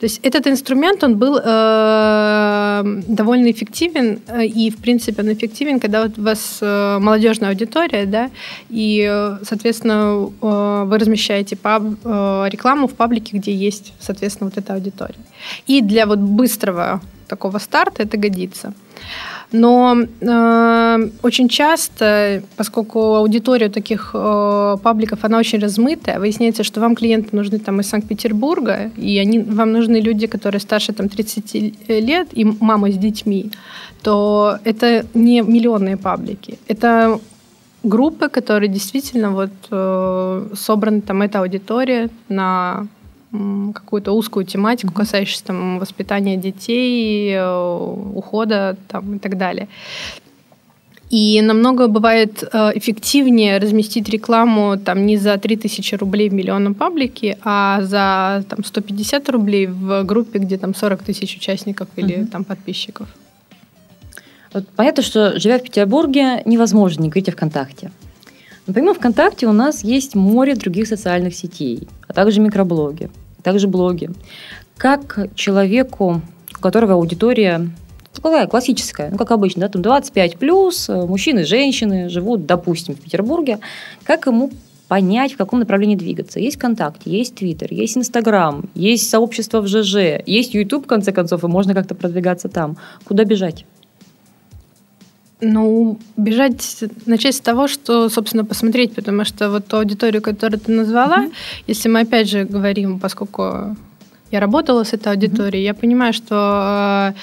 То 0.00 0.06
есть 0.06 0.20
этот 0.22 0.46
инструмент, 0.46 1.04
он 1.04 1.18
был 1.18 1.38
э, 1.44 3.02
довольно 3.06 3.50
эффективен, 3.50 4.20
э, 4.28 4.46
и, 4.46 4.70
в 4.70 4.78
принципе, 4.78 5.20
он 5.20 5.30
эффективен, 5.30 5.78
когда 5.78 6.02
вот 6.04 6.18
у 6.18 6.22
вас 6.22 6.58
э, 6.62 6.98
молодежная 6.98 7.50
аудитория, 7.50 8.06
да, 8.06 8.30
и, 8.70 9.06
э, 9.06 9.38
соответственно, 9.44 10.30
э, 10.40 10.84
вы 10.86 10.98
размещаете 10.98 11.54
паб, 11.54 11.82
э, 12.02 12.48
рекламу 12.50 12.88
в 12.88 12.94
паблике, 12.94 13.36
где 13.36 13.52
есть, 13.52 13.92
соответственно, 14.00 14.48
вот 14.48 14.56
эта 14.56 14.72
аудитория. 14.72 15.20
И 15.66 15.82
для 15.82 16.06
вот 16.06 16.18
быстрого 16.18 17.02
такого 17.28 17.58
старта 17.58 18.02
это 18.02 18.16
годится. 18.16 18.72
Но 19.52 19.96
э, 20.20 21.10
очень 21.22 21.48
часто, 21.48 22.42
поскольку 22.56 23.16
аудитория 23.16 23.68
таких 23.68 24.10
э, 24.14 24.76
пабликов, 24.82 25.24
она 25.24 25.38
очень 25.38 25.58
размытая, 25.58 26.20
выясняется, 26.20 26.62
что 26.62 26.80
вам 26.80 26.94
клиенты 26.94 27.36
нужны 27.36 27.58
там 27.58 27.80
из 27.80 27.88
Санкт-Петербурга, 27.88 28.90
и 28.96 29.18
они, 29.18 29.40
вам 29.40 29.72
нужны 29.72 29.96
люди, 30.00 30.26
которые 30.26 30.60
старше 30.60 30.92
там, 30.92 31.08
30 31.08 31.88
лет, 31.88 32.28
и 32.32 32.44
мамы 32.44 32.92
с 32.92 32.96
детьми, 32.96 33.50
то 34.02 34.58
это 34.64 35.04
не 35.14 35.40
миллионные 35.40 35.96
паблики. 35.96 36.58
Это 36.68 37.18
группы, 37.82 38.28
которые 38.28 38.68
действительно 38.68 39.30
вот 39.30 39.50
э, 39.70 40.46
собраны 40.54 41.00
там 41.00 41.22
эта 41.22 41.40
аудитория 41.40 42.08
на 42.28 42.86
какую-то 43.32 44.12
узкую 44.12 44.44
тематику, 44.44 44.92
касающуюся 44.92 45.44
там, 45.44 45.78
воспитания 45.78 46.36
детей, 46.36 47.32
э, 47.32 48.14
ухода 48.14 48.76
там, 48.88 49.16
и 49.16 49.18
так 49.18 49.38
далее. 49.38 49.68
И 51.10 51.42
намного 51.42 51.88
бывает 51.88 52.44
э, 52.52 52.70
эффективнее 52.74 53.58
разместить 53.58 54.08
рекламу 54.08 54.76
там 54.78 55.06
не 55.06 55.16
за 55.16 55.38
3000 55.38 55.96
рублей 55.96 56.28
в 56.28 56.34
миллионном 56.34 56.74
паблике, 56.74 57.36
а 57.42 57.82
за 57.82 58.44
там, 58.48 58.64
150 58.64 59.28
рублей 59.30 59.66
в 59.66 60.04
группе, 60.04 60.38
где 60.38 60.56
там 60.56 60.72
40 60.74 61.02
тысяч 61.02 61.36
участников 61.36 61.88
или 61.96 62.18
uh-huh. 62.18 62.26
там 62.26 62.44
подписчиков. 62.44 63.08
Вот 64.52 64.68
понятно, 64.76 65.02
что 65.02 65.38
живя 65.38 65.58
в 65.58 65.62
Петербурге, 65.62 66.42
невозможно 66.44 67.02
не 67.02 67.08
говорить 67.08 67.28
о 67.28 67.32
ВКонтакте. 67.32 67.90
Но 68.66 68.74
помимо 68.74 68.94
ВКонтакте 68.94 69.48
у 69.48 69.52
нас 69.52 69.82
есть 69.82 70.14
море 70.14 70.54
других 70.54 70.86
социальных 70.86 71.34
сетей, 71.34 71.88
а 72.06 72.12
также 72.12 72.40
микроблоги, 72.40 73.10
также 73.42 73.68
блоги. 73.68 74.10
Как 74.76 75.28
человеку, 75.34 76.22
у 76.56 76.60
которого 76.60 76.94
аудитория 76.94 77.70
такая 78.12 78.46
классическая, 78.46 79.10
ну, 79.10 79.18
как 79.18 79.30
обычно, 79.30 79.62
да, 79.62 79.68
там 79.68 79.82
25 79.82 80.36
плюс, 80.36 80.88
э, 80.88 81.06
мужчины, 81.06 81.44
женщины 81.44 82.08
живут, 82.08 82.46
допустим, 82.46 82.94
в 82.94 83.00
Петербурге, 83.00 83.60
как 84.04 84.26
ему 84.26 84.50
понять, 84.88 85.34
в 85.34 85.36
каком 85.36 85.60
направлении 85.60 85.94
двигаться. 85.94 86.40
Есть 86.40 86.56
ВКонтакте, 86.56 87.10
есть 87.10 87.36
Твиттер, 87.36 87.72
есть 87.72 87.96
Инстаграм, 87.96 88.64
есть 88.74 89.08
сообщество 89.08 89.60
в 89.60 89.68
ЖЖ, 89.68 90.22
есть 90.26 90.52
Ютуб, 90.52 90.84
в 90.84 90.88
конце 90.88 91.12
концов, 91.12 91.44
и 91.44 91.46
можно 91.46 91.74
как-то 91.74 91.94
продвигаться 91.94 92.48
там. 92.48 92.76
Куда 93.04 93.24
бежать? 93.24 93.64
Ну, 95.42 95.98
бежать, 96.16 96.84
начать 97.06 97.34
с 97.34 97.40
того, 97.40 97.66
что, 97.66 98.08
собственно, 98.08 98.44
посмотреть, 98.44 98.94
потому 98.94 99.24
что 99.24 99.50
вот 99.50 99.66
ту 99.66 99.78
аудиторию, 99.78 100.22
которую 100.22 100.60
ты 100.60 100.72
назвала, 100.72 101.24
mm-hmm. 101.24 101.32
если 101.66 101.88
мы 101.88 102.00
опять 102.00 102.28
же 102.28 102.44
говорим, 102.44 102.98
поскольку 102.98 103.76
я 104.30 104.40
работала 104.40 104.84
с 104.84 104.92
этой 104.92 105.12
аудиторией, 105.12 105.64
mm-hmm. 105.64 105.66
я 105.66 105.74
понимаю, 105.74 106.12
что 106.12 107.14
э, 107.14 107.18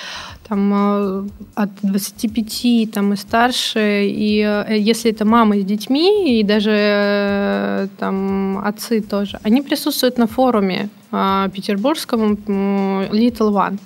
там 0.47 0.73
э, 0.73 1.29
от 1.55 1.69
25 1.83 2.91
там, 2.91 3.13
и 3.13 3.15
старше, 3.15 4.07
и 4.07 4.41
э, 4.41 4.77
если 4.77 5.11
это 5.11 5.23
мамы 5.23 5.61
с 5.61 5.65
детьми, 5.65 6.39
и 6.39 6.43
даже 6.43 7.89
там 7.99 8.57
отцы 8.65 9.01
тоже, 9.01 9.39
они 9.43 9.61
присутствуют 9.61 10.17
на 10.17 10.25
форуме 10.25 10.89
петербургском 11.11 12.33
Little 13.11 13.51
One. 13.53 13.79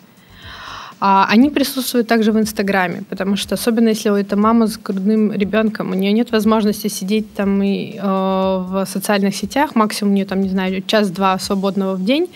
А 1.04 1.26
они 1.28 1.50
присутствуют 1.50 2.08
также 2.08 2.32
в 2.32 2.38
Инстаграме, 2.38 3.04
потому 3.10 3.36
что 3.36 3.56
особенно 3.56 3.90
если 3.90 4.20
это 4.20 4.36
мама 4.38 4.68
с 4.68 4.78
грудным 4.78 5.32
ребенком, 5.32 5.90
у 5.90 5.96
нее 5.96 6.14
нет 6.14 6.32
возможности 6.32 6.90
сидеть 6.90 7.34
там 7.34 7.64
и 7.64 7.96
э, 7.98 8.02
в 8.04 8.86
социальных 8.86 9.36
сетях, 9.36 9.74
максимум 9.74 10.14
у 10.14 10.16
нее 10.16 10.26
там, 10.26 10.42
не 10.42 10.50
знаю, 10.50 10.84
час-два 10.86 11.40
свободного 11.40 11.96
в 11.96 12.06
день, 12.06 12.30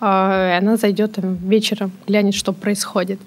э, 0.00 0.04
и 0.04 0.58
она 0.58 0.78
зайдет 0.78 1.12
там 1.16 1.34
вечером, 1.34 1.92
глянет, 2.06 2.34
что 2.34 2.54
происходит. 2.54 3.20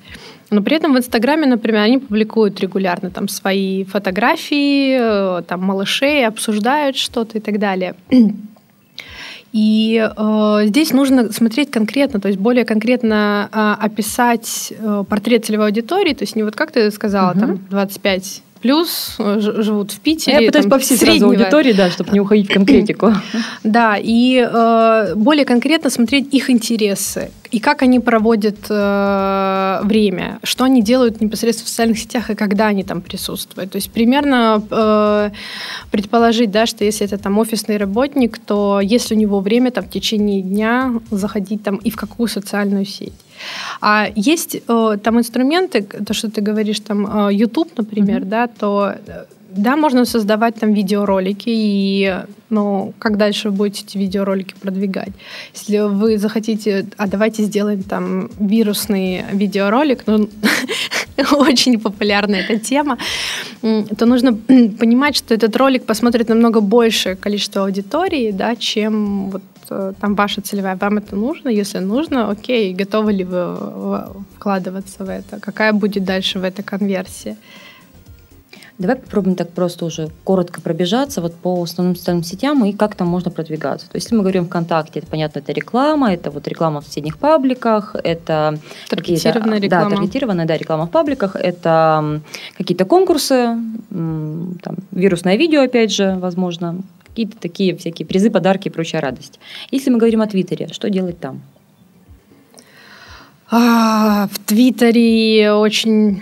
Но 0.49 0.63
при 0.63 0.77
этом 0.77 0.95
в 0.95 0.97
Инстаграме, 0.97 1.45
например, 1.45 1.81
они 1.81 1.99
публикуют 1.99 2.59
регулярно 2.59 3.11
там 3.11 3.27
свои 3.27 3.83
фотографии, 3.83 4.97
э, 4.99 5.43
там 5.43 5.61
малышей, 5.61 6.25
обсуждают 6.25 6.97
что-то 6.97 7.37
и 7.37 7.41
так 7.41 7.59
далее. 7.59 7.93
И 9.55 9.95
э, 10.05 10.61
здесь 10.65 10.91
нужно 10.91 11.31
смотреть 11.31 11.71
конкретно, 11.71 12.19
то 12.19 12.27
есть 12.27 12.37
более 12.37 12.65
конкретно 12.65 13.49
э, 13.49 13.85
описать 13.85 14.73
э, 14.77 15.05
портрет 15.07 15.45
целевой 15.45 15.67
аудитории, 15.67 16.13
то 16.13 16.23
есть 16.23 16.35
не 16.35 16.43
вот 16.43 16.57
как 16.57 16.71
ты 16.71 16.91
сказала, 16.91 17.31
угу. 17.31 17.39
там 17.39 17.59
25 17.69 18.43
плюс 18.65 19.15
э, 19.19 19.39
живут 19.39 19.91
в 19.91 19.99
Питере. 19.99 20.37
Я 20.41 20.47
пытаюсь 20.47 20.65
по 20.65 20.79
всей 20.79 20.97
сразу 20.97 21.27
аудитории, 21.27 21.73
да, 21.73 21.91
чтобы 21.91 22.11
не 22.13 22.19
уходить 22.19 22.49
в 22.49 22.53
конкретику. 22.53 23.13
Да, 23.63 23.97
и 23.99 24.37
э, 24.37 25.13
более 25.15 25.45
конкретно 25.45 25.89
смотреть 25.89 26.33
их 26.33 26.49
интересы 26.49 27.29
и 27.51 27.59
как 27.59 27.83
они 27.83 27.99
проводят 27.99 28.57
э, 28.69 29.79
время, 29.83 30.39
что 30.43 30.63
они 30.63 30.81
делают 30.81 31.21
непосредственно 31.21 31.67
в 31.67 31.69
социальных 31.69 31.99
сетях 31.99 32.29
и 32.29 32.35
когда 32.35 32.67
они 32.67 32.83
там 32.83 33.01
присутствуют. 33.01 33.71
То 33.71 33.77
есть 33.77 33.91
примерно 33.91 34.63
э, 34.69 35.29
предположить, 35.91 36.51
да, 36.51 36.65
что 36.65 36.83
если 36.83 37.05
это 37.05 37.17
там 37.17 37.37
офисный 37.37 37.77
работник, 37.77 38.39
то 38.39 38.81
если 38.81 39.15
у 39.15 39.17
него 39.17 39.39
время 39.39 39.71
там 39.71 39.83
в 39.83 39.89
течение 39.89 40.41
дня 40.41 40.91
заходить 41.11 41.63
там 41.63 41.75
и 41.75 41.89
в 41.89 41.95
какую 41.95 42.27
социальную 42.27 42.85
сеть. 42.85 43.13
А 43.81 44.07
есть 44.15 44.55
э, 44.55 44.97
там 45.03 45.19
инструменты, 45.19 45.81
то, 45.81 46.13
что 46.13 46.29
ты 46.29 46.41
говоришь, 46.41 46.79
там 46.79 47.27
э, 47.27 47.33
YouTube, 47.33 47.77
например, 47.77 48.21
mm-hmm. 48.21 48.29
да, 48.29 48.47
то 48.47 48.95
э, 49.07 49.25
да, 49.55 49.75
можно 49.77 50.05
создавать 50.05 50.55
там 50.55 50.73
видеоролики, 50.73 51.49
и 51.49 52.13
ну, 52.49 52.93
как 52.99 53.17
дальше 53.17 53.49
вы 53.49 53.55
будете 53.55 53.85
эти 53.85 53.97
видеоролики 53.97 54.53
продвигать? 54.59 55.13
Если 55.53 55.79
вы 55.79 56.17
захотите, 56.17 56.85
а 56.97 57.07
давайте 57.07 57.43
сделаем 57.43 57.83
там 57.83 58.29
вирусный 58.39 59.23
видеоролик, 59.31 60.03
ну, 60.07 60.29
очень 61.31 61.79
популярна 61.79 62.35
эта 62.35 62.59
тема, 62.59 62.97
то 63.61 64.05
нужно 64.05 64.33
понимать, 64.33 65.15
что 65.15 65.33
этот 65.33 65.55
ролик 65.55 65.85
посмотрит 65.85 66.29
намного 66.29 66.59
большее 66.59 67.15
количество 67.15 67.63
аудитории, 67.63 68.31
да, 68.31 68.55
чем 68.55 69.29
вот 69.31 69.41
Там 69.67 70.15
ваша 70.15 70.41
целевая, 70.41 70.75
вам 70.75 70.97
это 70.97 71.15
нужно, 71.15 71.49
если 71.49 71.79
нужно, 71.79 72.29
окей, 72.29 72.73
готовы 72.73 73.13
ли 73.13 73.23
вы 73.23 73.55
вкладываться 74.35 75.03
в 75.03 75.09
это, 75.09 75.39
какая 75.39 75.73
будет 75.73 76.03
дальше 76.03 76.39
в 76.39 76.43
этой 76.43 76.63
конверсия. 76.63 77.35
Давай 78.77 78.97
попробуем 78.97 79.37
так 79.37 79.51
просто 79.51 79.85
уже 79.85 80.09
коротко 80.25 80.59
пробежаться 80.59 81.21
вот 81.21 81.33
по 81.33 81.63
основным 81.63 81.95
социальным 81.95 82.25
сетям 82.25 82.65
и 82.65 82.73
как 82.73 82.95
там 82.95 83.07
можно 83.07 83.31
продвигаться. 83.31 83.89
То 83.89 83.95
есть, 83.95 84.07
если 84.07 84.17
мы 84.17 84.21
говорим 84.23 84.47
ВКонтакте, 84.47 84.99
это 84.99 85.07
понятно, 85.07 85.39
это 85.39 85.53
реклама, 85.53 86.13
это 86.13 86.29
вот 86.29 86.45
реклама 86.49 86.81
в 86.81 86.85
соседних 86.85 87.17
пабликах, 87.17 87.95
это 88.03 88.59
таргетированная 88.89 89.61
реклама. 89.61 89.89
Да, 89.89 89.95
таргетированная, 89.95 90.45
да, 90.45 90.57
реклама 90.57 90.87
в 90.87 90.91
пабликах, 90.91 91.37
это 91.37 92.19
какие-то 92.57 92.83
конкурсы, 92.83 93.57
там, 93.89 94.75
вирусное 94.91 95.37
видео, 95.37 95.61
опять 95.61 95.93
же, 95.93 96.15
возможно, 96.19 96.75
какие-то 97.15 97.37
такие 97.39 97.77
всякие 97.77 98.05
призы, 98.05 98.29
подарки 98.29 98.67
и 98.67 98.71
прочая 98.71 98.99
радость. 99.01 99.39
Если 99.71 99.89
мы 99.89 99.97
говорим 99.97 100.21
о 100.21 100.27
Твиттере, 100.27 100.67
что 100.73 100.89
делать 100.89 101.17
там? 101.17 101.41
А, 103.49 104.27
в 104.27 104.39
Твиттере 104.39 105.53
очень 105.53 106.19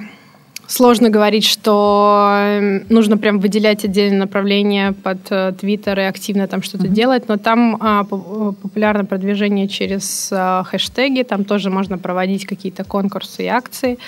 Сложно 0.66 1.10
говорить, 1.10 1.46
что 1.46 2.30
эм, 2.32 2.86
нужно 2.88 3.18
прям 3.18 3.40
выделять 3.40 3.84
отдельное 3.84 4.20
направление 4.20 4.94
под 4.94 5.20
э, 5.30 5.54
Твиттер 5.60 6.00
и 6.00 6.04
активно 6.04 6.48
там 6.48 6.64
что-то 6.64 6.86
mm-hmm. 6.86 6.90
делать, 6.90 7.28
но 7.28 7.38
там 7.38 7.78
а, 7.82 8.06
популярно 8.06 9.04
продвижение 9.04 9.68
через 9.68 10.30
а, 10.32 10.64
хэштеги, 10.64 11.24
там 11.24 11.44
тоже 11.44 11.70
можно 11.70 11.98
проводить 11.98 12.46
какие-то 12.46 12.86
конкурсы 12.86 13.44
и 13.44 13.48
акции. 13.48 14.00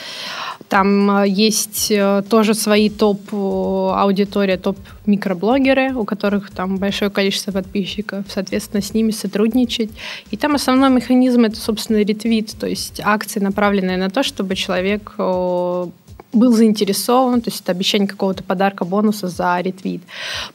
Там 0.70 1.12
а, 1.12 1.28
есть 1.28 1.91
а, 1.94 2.22
тоже 2.22 2.54
свои 2.54 2.89
топ-аудитория, 2.89 4.56
топ-микроблогеры, 4.56 5.94
у 5.94 6.06
которых 6.06 6.52
там 6.52 6.78
большое 6.78 7.12
количество 7.12 7.52
подписчиков, 7.52 8.26
соответственно, 8.30 8.82
с 8.82 8.94
ними 8.94 9.12
сотрудничать. 9.12 9.91
И 10.32 10.38
там 10.38 10.56
основной 10.56 10.89
механизм— 10.89 11.41
это, 11.44 11.58
собственно, 11.58 11.98
ретвит, 11.98 12.56
то 12.58 12.65
есть 12.65 13.02
акции, 13.04 13.41
направленные 13.41 13.98
на 13.98 14.10
то, 14.10 14.24
чтобы 14.24 14.56
человек 14.56 15.15
был 16.36 16.52
заинтересован, 16.52 17.41
то 17.41 17.50
есть 17.50 17.62
это 17.62 17.71
обещание 17.71 18.08
какого-то 18.08 18.43
подарка, 18.43 18.86
бонуса 18.86 19.28
за 19.28 19.60
ретвит. 19.60 20.02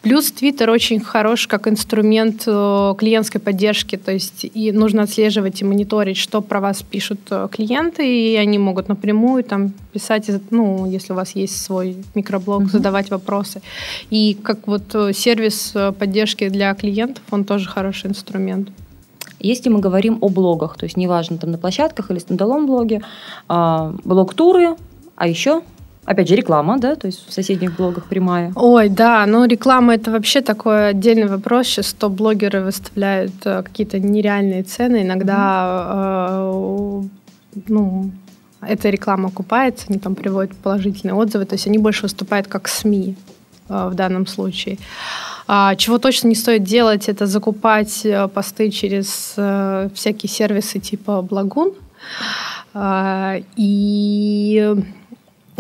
Плюс 0.03 0.31
Твиттер 0.31 0.71
очень 0.71 1.01
хорош 1.01 1.47
как 1.47 1.67
инструмент 1.67 2.45
э, 2.47 2.95
клиентской 2.99 3.41
поддержки, 3.41 3.97
то 3.97 4.13
есть 4.13 4.45
и 4.45 4.73
нужно 4.73 5.03
отслеживать 5.03 5.61
и 5.63 5.65
мониторить, 5.65 6.17
что 6.17 6.41
про 6.41 6.61
вас 6.61 6.83
пишут 6.83 7.21
э, 7.31 7.49
клиенты, 7.51 8.07
и 8.07 8.37
они 8.37 8.59
могут 8.59 8.89
напрямую 8.89 9.43
там 9.43 9.73
писать, 9.93 10.31
ну, 10.51 10.87
если 10.87 11.13
у 11.13 11.17
вас 11.17 11.33
есть 11.33 11.63
свой 11.63 11.97
микроблог, 12.15 12.63
mm-hmm. 12.63 12.71
задавать 12.71 13.11
вопросы. 13.11 13.63
И 14.11 14.35
как 14.35 14.67
вот 14.67 14.95
э, 14.95 15.13
сервис 15.13 15.75
поддержки 15.99 16.49
для 16.49 16.75
клиентов, 16.75 17.25
он 17.31 17.45
тоже 17.45 17.69
хороший 17.69 18.11
инструмент. 18.11 18.69
Если 19.41 19.71
мы 19.71 19.81
говорим 19.81 20.19
о 20.21 20.29
блогах, 20.29 20.77
то 20.77 20.85
есть 20.85 20.97
неважно, 20.99 21.39
там 21.39 21.51
на 21.51 21.59
площадках 21.59 22.11
или 22.11 22.19
стендалон 22.19 22.67
блоге, 22.67 23.01
а, 23.49 23.95
блог-туры, 24.05 24.77
а 25.21 25.27
еще 25.27 25.63
Опять 26.07 26.29
же, 26.29 26.35
реклама, 26.35 26.79
да, 26.79 26.97
то 26.97 27.07
есть 27.07 27.29
в 27.29 27.33
соседних 27.33 27.77
блогах 27.77 28.07
прямая. 28.07 28.53
Ой, 28.57 28.89
да, 28.89 29.27
ну 29.27 29.45
реклама 29.45 29.95
это 29.95 30.11
вообще 30.11 30.41
такой 30.41 30.89
отдельный 30.89 31.29
вопрос. 31.29 31.67
Сейчас 31.67 31.93
топ-блогеры 31.93 32.63
выставляют 32.63 33.35
э, 33.45 33.63
какие-то 33.63 34.01
нереальные 34.01 34.63
цены. 34.63 35.03
Иногда, 35.03 36.41
э, 36.43 37.03
ну, 37.69 38.11
эта 38.63 38.91
реклама 38.91 39.29
окупается, 39.29 39.87
они 39.89 39.99
там 39.99 40.15
приводят 40.15 40.57
положительные 40.57 41.15
отзывы, 41.15 41.45
то 41.45 41.55
есть 41.55 41.67
они 41.67 41.79
больше 41.79 42.03
выступают 42.05 42.47
как 42.49 42.67
СМИ 42.67 43.15
э, 43.69 43.89
в 43.93 43.95
данном 43.95 44.27
случае. 44.27 44.79
А, 45.47 45.77
чего 45.77 45.99
точно 45.99 46.29
не 46.29 46.35
стоит 46.35 46.65
делать, 46.65 47.11
это 47.11 47.27
закупать 47.27 48.07
э, 48.07 48.27
посты 48.29 48.71
через 48.71 49.35
э, 49.37 49.91
всякие 49.95 50.31
сервисы 50.31 50.81
типа 50.81 51.21
Благун. 51.23 51.73
А, 52.73 53.37
и 53.57 54.75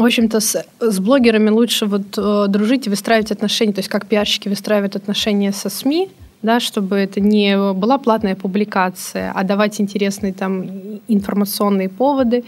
в 0.02 0.06
общем-то, 0.06 0.40
с, 0.40 0.64
с 0.80 0.98
блогерами 1.00 1.50
лучше 1.50 1.86
вот 1.86 2.16
э, 2.16 2.46
дружить 2.48 2.86
и 2.86 2.90
выстраивать 2.90 3.32
отношения, 3.32 3.72
то 3.72 3.80
есть 3.80 3.88
как 3.88 4.06
пиарщики 4.06 4.48
выстраивают 4.48 4.96
отношения 4.96 5.52
со 5.52 5.68
СМИ, 5.68 6.10
да, 6.42 6.60
чтобы 6.60 6.96
это 6.96 7.20
не 7.20 7.56
была 7.74 7.98
платная 7.98 8.34
публикация, 8.34 9.32
а 9.34 9.44
давать 9.44 9.80
интересные 9.80 10.32
там 10.32 10.64
информационные 11.08 11.88
поводы, 11.88 12.44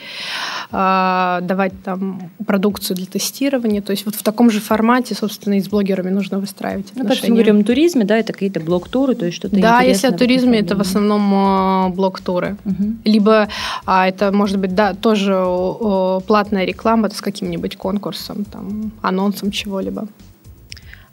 э, 0.70 1.38
давать 1.42 1.72
там 1.84 2.30
продукцию 2.46 2.96
для 2.96 3.06
тестирования. 3.06 3.82
То 3.82 3.92
есть 3.92 4.06
вот 4.06 4.14
в 4.14 4.22
таком 4.22 4.50
же 4.50 4.60
формате, 4.60 5.14
собственно, 5.14 5.54
и 5.54 5.60
с 5.60 5.68
блогерами 5.68 6.10
нужно 6.10 6.38
выстраивать 6.38 6.90
отношения. 6.90 7.08
Ну, 7.08 7.20
как 7.20 7.28
мы 7.28 7.34
говорим 7.34 7.60
о 7.60 7.64
туризме, 7.64 8.04
да, 8.04 8.16
это 8.16 8.32
какие-то 8.32 8.60
блог-туры, 8.60 9.14
то 9.14 9.26
есть 9.26 9.36
что-то 9.36 9.56
Да, 9.60 9.80
если 9.80 10.06
о 10.06 10.12
туризме, 10.12 10.60
это 10.60 10.76
в 10.76 10.80
основном 10.80 11.22
э, 11.34 11.94
блог-туры. 11.94 12.56
Угу. 12.64 12.94
Либо 13.04 13.48
а, 13.84 14.08
это 14.08 14.32
может 14.32 14.58
быть, 14.58 14.74
да, 14.74 14.94
тоже 14.94 15.34
о, 15.36 16.20
платная 16.26 16.64
реклама 16.64 17.10
с 17.10 17.20
каким-нибудь 17.20 17.76
конкурсом, 17.76 18.44
там, 18.44 18.92
анонсом 19.02 19.50
чего-либо. 19.50 20.08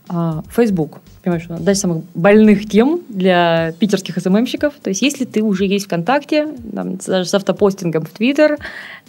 А, 0.09 0.43
Facebook 0.53 0.99
понимаешь, 1.29 1.45
одна 1.49 1.71
из 1.71 1.79
самых 1.79 2.03
больных 2.13 2.67
тем 2.69 3.01
для 3.09 3.73
питерских 3.79 4.17
СММщиков. 4.17 4.73
То 4.81 4.89
есть, 4.89 5.01
если 5.01 5.25
ты 5.25 5.41
уже 5.41 5.65
есть 5.65 5.85
ВКонтакте, 5.85 6.47
там, 6.73 6.97
даже 6.97 7.29
с 7.29 7.33
автопостингом 7.33 8.05
в 8.05 8.09
Твиттер, 8.09 8.57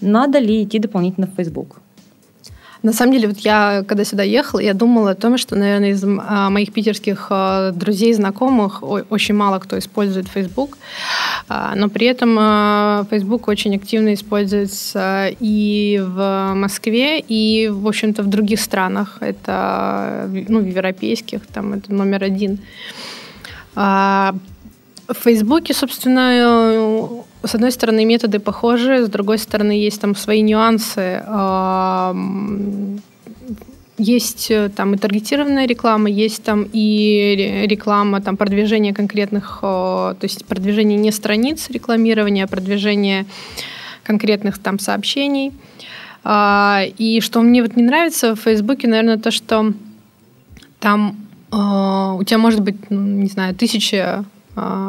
надо 0.00 0.38
ли 0.38 0.62
идти 0.62 0.78
дополнительно 0.78 1.26
в 1.26 1.34
Facebook? 1.36 1.80
На 2.82 2.94
самом 2.94 3.12
деле, 3.12 3.28
вот 3.28 3.38
я, 3.38 3.84
когда 3.86 4.04
сюда 4.04 4.22
ехала, 4.22 4.60
я 4.60 4.72
думала 4.72 5.10
о 5.10 5.14
том, 5.14 5.36
что, 5.36 5.54
наверное, 5.54 5.90
из 5.90 6.02
а, 6.04 6.48
моих 6.48 6.72
питерских 6.72 7.26
а, 7.28 7.72
друзей, 7.72 8.14
знакомых 8.14 8.82
очень 8.82 9.34
мало 9.34 9.58
кто 9.58 9.78
использует 9.78 10.28
Facebook, 10.28 10.78
а, 11.48 11.74
но 11.76 11.90
при 11.90 12.06
этом 12.06 12.36
Facebook 13.10 13.48
очень 13.48 13.76
активно 13.76 14.14
используется 14.14 15.28
и 15.40 16.02
в 16.02 16.52
Москве, 16.54 17.20
и, 17.20 17.68
в 17.68 17.86
общем-то, 17.86 18.22
в 18.22 18.28
других 18.28 18.60
странах. 18.60 19.18
Это, 19.20 20.30
ну, 20.48 20.60
в 20.60 20.66
европейских, 20.66 21.46
там 21.46 21.74
это 21.74 21.92
номер 21.92 22.24
один. 22.24 22.60
В 23.74 25.14
Фейсбуке, 25.14 25.74
собственно, 25.74 27.24
с 27.42 27.54
одной 27.54 27.72
стороны, 27.72 28.04
методы 28.04 28.38
похожи, 28.38 29.04
с 29.04 29.08
другой 29.08 29.38
стороны, 29.38 29.72
есть 29.72 30.00
там 30.00 30.14
свои 30.14 30.42
нюансы. 30.42 31.22
Есть 34.02 34.50
э, 34.50 34.70
там 34.74 34.94
и 34.94 34.96
таргетированная 34.96 35.66
реклама, 35.66 36.08
есть 36.08 36.42
там 36.42 36.66
и 36.72 37.66
реклама, 37.68 38.22
там 38.22 38.38
продвижение 38.38 38.94
конкретных, 38.94 39.58
то 39.60 40.16
есть 40.22 40.46
продвижение 40.46 40.98
не 40.98 41.12
страниц 41.12 41.68
рекламирования, 41.68 42.44
а 42.44 42.48
продвижение 42.48 43.26
конкретных 44.02 44.58
там 44.58 44.78
сообщений. 44.78 45.52
А, 46.22 46.82
и 46.98 47.20
что 47.20 47.40
мне 47.40 47.62
вот 47.62 47.76
не 47.76 47.82
нравится 47.82 48.34
в 48.34 48.40
Фейсбуке, 48.40 48.88
наверное, 48.88 49.18
то, 49.18 49.30
что 49.30 49.72
там 50.78 51.16
а, 51.50 52.14
у 52.14 52.24
тебя 52.24 52.38
может 52.38 52.60
быть, 52.60 52.90
не 52.90 53.28
знаю, 53.28 53.54
тысяча 53.54 54.24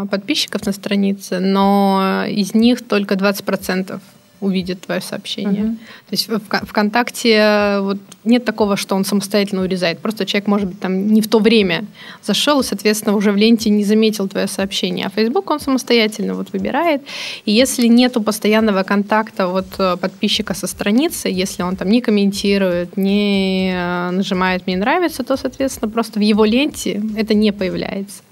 подписчиков 0.09 0.65
на 0.65 0.71
странице, 0.71 1.39
но 1.39 2.25
из 2.27 2.53
них 2.53 2.87
только 2.87 3.15
20% 3.15 3.99
увидит 4.41 4.81
твое 4.81 5.01
сообщение. 5.01 5.63
Uh-huh. 5.63 5.75
То 6.09 6.11
есть 6.11 6.27
в 6.27 6.39
ВКонтакте 6.65 7.77
вот 7.81 7.97
нет 8.23 8.43
такого, 8.43 8.75
что 8.75 8.95
он 8.95 9.05
самостоятельно 9.05 9.61
урезает. 9.61 9.99
Просто 9.99 10.25
человек, 10.25 10.47
может 10.47 10.67
быть, 10.67 10.79
там 10.79 11.07
не 11.07 11.21
в 11.21 11.27
то 11.27 11.39
время 11.39 11.85
зашел 12.23 12.59
и, 12.59 12.63
соответственно, 12.63 13.15
уже 13.15 13.31
в 13.31 13.37
ленте 13.37 13.69
не 13.69 13.83
заметил 13.83 14.27
твое 14.27 14.47
сообщение. 14.47 15.05
А 15.05 15.09
Facebook 15.09 15.49
он 15.49 15.59
самостоятельно 15.59 16.33
вот 16.33 16.51
выбирает. 16.53 17.01
И 17.45 17.51
если 17.51 17.87
нету 17.87 18.21
постоянного 18.21 18.83
контакта 18.83 19.47
вот 19.47 19.67
э, 19.77 19.97
подписчика 19.97 20.55
со 20.55 20.67
страницы, 20.67 21.29
если 21.29 21.61
он 21.63 21.75
там 21.75 21.89
не 21.89 22.01
комментирует, 22.01 22.97
не 22.97 23.71
э, 23.73 24.09
нажимает 24.11 24.65
«мне 24.65 24.77
нравится», 24.77 25.23
то, 25.23 25.37
соответственно, 25.37 25.91
просто 25.91 26.19
в 26.19 26.23
его 26.23 26.45
ленте 26.45 27.01
это 27.15 27.35
не 27.35 27.53
появляется. 27.53 28.23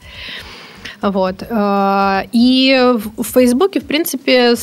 Вот. 1.01 1.43
Э, 1.49 2.23
и 2.31 2.95
в 3.17 3.23
Фейсбуке, 3.23 3.79
в 3.79 3.85
принципе, 3.85 4.55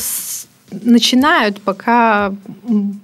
начинают 0.71 1.61
пока 1.61 2.33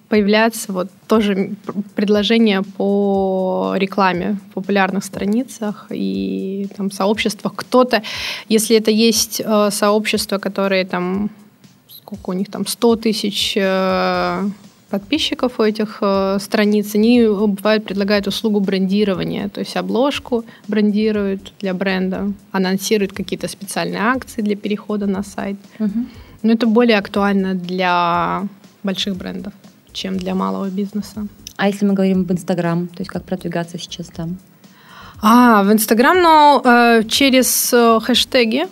появляться 0.09 0.73
вот 0.73 0.89
тоже 1.07 1.51
предложения 1.95 2.61
по 2.61 3.73
рекламе 3.77 4.37
в 4.49 4.53
популярных 4.53 5.03
страницах 5.03 5.87
и 5.89 6.67
там 6.75 6.91
сообществах. 6.91 7.53
Кто-то, 7.55 8.03
если 8.49 8.75
это 8.75 8.91
есть 8.91 9.41
э, 9.43 9.69
сообщества, 9.71 10.37
которые 10.37 10.85
там 10.85 11.29
сколько 11.87 12.29
у 12.29 12.33
них 12.33 12.51
там 12.51 12.67
100 12.67 12.95
тысяч 12.97 13.53
э, 13.55 14.49
подписчиков 14.93 15.59
у 15.59 15.63
этих 15.63 15.97
э, 16.01 16.37
страниц, 16.39 16.95
они 16.95 17.27
бывают 17.27 17.83
предлагают 17.85 18.27
услугу 18.27 18.59
брендирования, 18.59 19.49
то 19.49 19.61
есть 19.61 19.75
обложку 19.75 20.43
брендируют 20.67 21.53
для 21.59 21.73
бренда, 21.73 22.31
анонсируют 22.51 23.11
какие-то 23.11 23.47
специальные 23.47 24.01
акции 24.01 24.43
для 24.43 24.55
перехода 24.55 25.07
на 25.07 25.23
сайт. 25.23 25.57
Угу. 25.79 26.05
Но 26.43 26.53
это 26.53 26.67
более 26.67 26.99
актуально 26.99 27.55
для 27.55 28.47
больших 28.83 29.15
брендов, 29.15 29.53
чем 29.93 30.17
для 30.17 30.35
малого 30.35 30.69
бизнеса. 30.69 31.27
А 31.57 31.67
если 31.67 31.87
мы 31.87 31.93
говорим 31.93 32.21
об 32.21 32.31
Инстаграм, 32.31 32.87
то 32.87 32.99
есть 32.99 33.09
как 33.09 33.23
продвигаться 33.23 33.79
сейчас 33.79 34.07
там? 34.07 34.37
А, 35.21 35.63
в 35.63 35.71
Инстаграм, 35.71 36.21
но 36.21 36.61
э, 36.63 37.03
через 37.07 37.73
э, 37.73 37.99
хэштеги, 37.99 38.67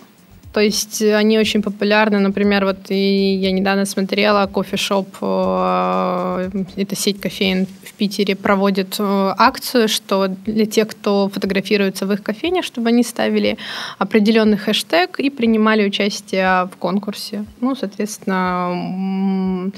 то 0.52 0.60
есть 0.60 1.00
э, 1.00 1.16
они 1.16 1.38
очень 1.38 1.62
популярны. 1.62 2.18
Например, 2.18 2.64
вот 2.64 2.90
и 2.90 3.34
я 3.34 3.52
недавно 3.52 3.86
смотрела 3.86 4.46
кофешоп, 4.46 5.08
э, 5.20 6.50
это 6.76 6.96
сеть 6.96 7.20
кофеин 7.20 7.66
в 7.84 7.92
Питере, 7.94 8.36
проводит 8.36 8.96
э, 8.98 9.34
акцию, 9.38 9.88
что 9.88 10.28
для 10.28 10.66
тех, 10.66 10.88
кто 10.88 11.28
фотографируется 11.28 12.06
в 12.06 12.12
их 12.12 12.22
кофейне, 12.22 12.62
чтобы 12.62 12.88
они 12.88 13.02
ставили 13.02 13.56
определенный 13.98 14.58
хэштег 14.58 15.20
и 15.20 15.30
принимали 15.30 15.86
участие 15.86 16.66
в 16.66 16.76
конкурсе. 16.78 17.44
Ну, 17.60 17.74
соответственно, 17.74 19.70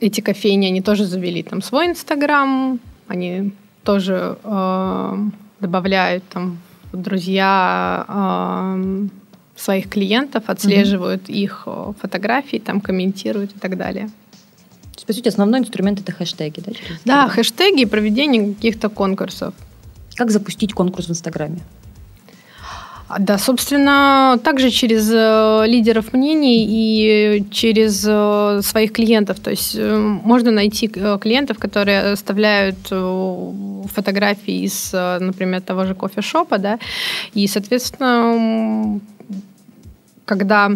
эти 0.00 0.20
кофейни, 0.20 0.66
они 0.66 0.82
тоже 0.82 1.04
завели 1.06 1.42
там 1.42 1.62
свой 1.62 1.86
Инстаграм, 1.86 2.78
они 3.08 3.52
тоже 3.84 4.36
э, 4.44 5.16
добавляют 5.60 6.24
там 6.28 6.58
друзья 6.92 8.04
э, 8.08 9.06
своих 9.56 9.88
клиентов 9.88 10.44
отслеживают 10.46 11.28
mm-hmm. 11.28 11.34
их 11.34 11.68
фотографии, 12.00 12.58
там 12.58 12.80
комментируют 12.80 13.52
и 13.56 13.58
так 13.58 13.76
далее. 13.76 14.06
То 14.06 14.98
есть, 14.98 15.06
по 15.06 15.12
сути, 15.12 15.28
основной 15.28 15.60
инструмент 15.60 16.00
это 16.00 16.12
хэштеги, 16.12 16.60
да? 16.60 16.72
Да, 17.04 17.28
хэштеги 17.28 17.82
и 17.82 17.86
проведение 17.86 18.54
каких-то 18.54 18.88
конкурсов. 18.88 19.54
Как 20.16 20.30
запустить 20.30 20.74
конкурс 20.74 21.06
в 21.06 21.10
Инстаграме? 21.10 21.60
Да, 23.18 23.36
собственно, 23.38 24.38
также 24.42 24.70
через 24.70 25.10
э, 25.12 25.64
лидеров 25.66 26.12
мнений 26.12 26.64
и 26.66 27.44
через 27.50 28.04
э, 28.08 28.60
своих 28.62 28.92
клиентов. 28.92 29.38
То 29.40 29.50
есть 29.50 29.74
э, 29.76 29.96
можно 29.98 30.50
найти 30.50 30.88
клиентов, 30.88 31.58
которые 31.58 32.12
оставляют 32.12 32.78
фотографии 32.86 34.64
из, 34.64 34.92
например, 34.92 35.60
того 35.60 35.84
же 35.84 35.94
кофешопа, 35.94 36.58
да, 36.58 36.78
и, 37.34 37.46
соответственно, 37.46 39.00
когда 40.24 40.70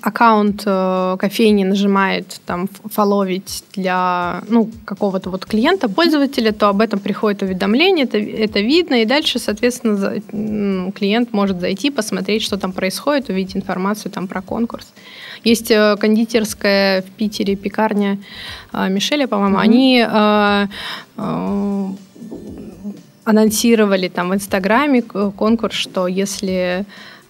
аккаунт 0.00 0.62
э, 0.64 1.16
кофейни 1.18 1.64
нажимает 1.64 2.40
там 2.46 2.68
фоловить 2.84 3.64
для 3.74 4.42
ну, 4.48 4.70
какого-то 4.84 5.30
вот 5.30 5.44
клиента, 5.44 5.88
пользователя, 5.88 6.52
то 6.52 6.68
об 6.68 6.80
этом 6.80 7.00
приходит 7.00 7.42
уведомление, 7.42 8.04
это, 8.04 8.18
это 8.18 8.60
видно, 8.60 9.02
и 9.02 9.04
дальше, 9.04 9.38
соответственно, 9.40 9.96
за, 9.96 10.20
клиент 10.92 11.32
может 11.32 11.60
зайти, 11.60 11.90
посмотреть, 11.90 12.42
что 12.42 12.58
там 12.58 12.72
происходит, 12.72 13.28
увидеть 13.28 13.56
информацию 13.56 14.12
там 14.12 14.28
про 14.28 14.40
конкурс. 14.40 14.92
Есть 15.42 15.70
э, 15.70 15.96
кондитерская 15.96 17.02
в 17.02 17.10
Питере 17.10 17.56
пекарня 17.56 18.18
э, 18.72 18.88
Мишеля, 18.88 19.26
по-моему, 19.26 19.56
mm-hmm. 19.56 19.60
они 19.60 20.06
э, 20.08 20.66
э, 21.16 21.86
анонсировали 23.24 24.08
там 24.08 24.28
в 24.28 24.34
Инстаграме 24.34 25.02
конкурс, 25.02 25.74
что 25.74 26.06
если 26.06 26.86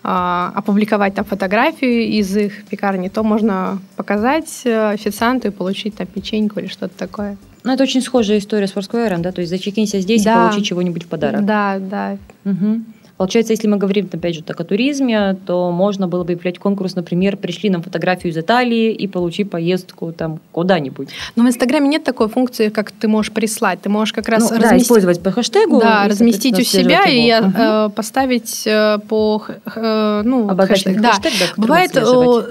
опубликовать 0.07 1.15
там 1.15 1.25
фотографию 1.25 2.03
из 2.03 2.37
их 2.37 2.65
пекарни, 2.67 3.09
то 3.09 3.23
можно 3.23 3.81
показать 3.97 4.63
э, 4.65 4.91
официанту 4.91 5.49
и 5.49 5.51
получить 5.51 5.97
там 5.97 6.07
печеньку 6.07 6.61
или 6.61 6.69
что-то 6.69 6.97
такое. 6.97 7.37
Ну, 7.65 7.73
это 7.73 7.83
очень 7.83 8.01
схожая 8.01 8.39
история 8.39 8.69
с 8.69 8.75
Foursquare, 8.75 9.19
да? 9.19 9.33
То 9.33 9.41
есть 9.41 9.51
зачекинься 9.51 9.99
здесь 9.99 10.23
да. 10.23 10.33
и 10.33 10.49
получи 10.49 10.65
чего-нибудь 10.65 11.03
в 11.03 11.09
подарок. 11.09 11.45
Да, 11.45 11.79
да. 11.81 12.17
Угу. 12.45 12.83
Получается, 13.17 13.55
если 13.55 13.67
мы 13.67 13.79
говорим, 13.79 14.09
опять 14.13 14.35
же, 14.35 14.43
так 14.43 14.61
о 14.61 14.65
туризме, 14.65 15.37
то 15.47 15.71
можно 15.71 16.07
было 16.07 16.23
бы 16.23 16.33
объявлять 16.33 16.59
конкурс, 16.59 16.97
например, 16.97 17.39
пришли 17.39 17.71
нам 17.71 17.83
фотографию 17.83 18.31
из 18.33 18.37
Италии 18.37 18.93
и 18.93 19.07
получи 19.07 19.45
поездку 19.45 20.13
там 20.13 20.39
куда-нибудь. 20.53 21.09
Но 21.35 21.45
в 21.45 21.47
Инстаграме 21.47 21.89
нет 21.89 22.05
такой 22.05 22.29
функции, 22.29 22.69
как 22.69 22.91
ты 22.91 23.09
можешь 23.09 23.33
прислать. 23.33 23.81
Ты 23.81 23.89
можешь 23.89 24.13
как 24.13 24.29
раз 24.29 24.51
ну, 24.51 24.57
разместить... 24.57 24.71
Да, 24.71 24.83
использовать 24.83 25.23
по 25.23 25.31
хэштегу. 25.31 25.81
Да, 25.81 26.07
разместить 26.09 26.59
у 26.59 26.63
себя 26.63 27.05
его. 27.05 27.47
и 27.47 27.87
угу. 27.87 27.93
поставить 27.93 28.67
э, 28.67 28.99
по 29.09 29.43
э, 29.75 30.23
ну, 30.23 30.49
хэштег. 30.55 31.01
Да. 31.01 31.13
хэштег 31.13 31.33
да, 31.41 31.47
Бывает, 31.57 31.93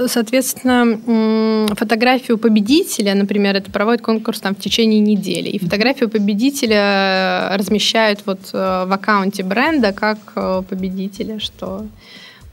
соответственно, 0.09 1.67
фотографию 1.75 2.39
победителя, 2.39 3.13
например, 3.13 3.55
это 3.55 3.69
проводит 3.69 4.01
конкурс 4.01 4.39
там 4.39 4.55
в 4.55 4.59
течение 4.59 4.99
недели, 4.99 5.49
и 5.49 5.59
фотографию 5.59 6.09
победителя 6.09 7.55
размещают 7.55 8.21
вот 8.25 8.39
в 8.51 8.91
аккаунте 8.91 9.43
бренда 9.43 9.91
как 9.93 10.17
победителя, 10.61 11.39
что 11.39 11.85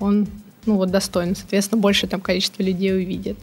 он 0.01 0.27
ну, 0.67 0.77
вот 0.77 0.91
достоин. 0.91 1.35
Соответственно, 1.35 1.81
больше 1.81 2.07
там 2.07 2.21
количество 2.21 2.63
людей 2.63 2.93
увидит. 2.95 3.37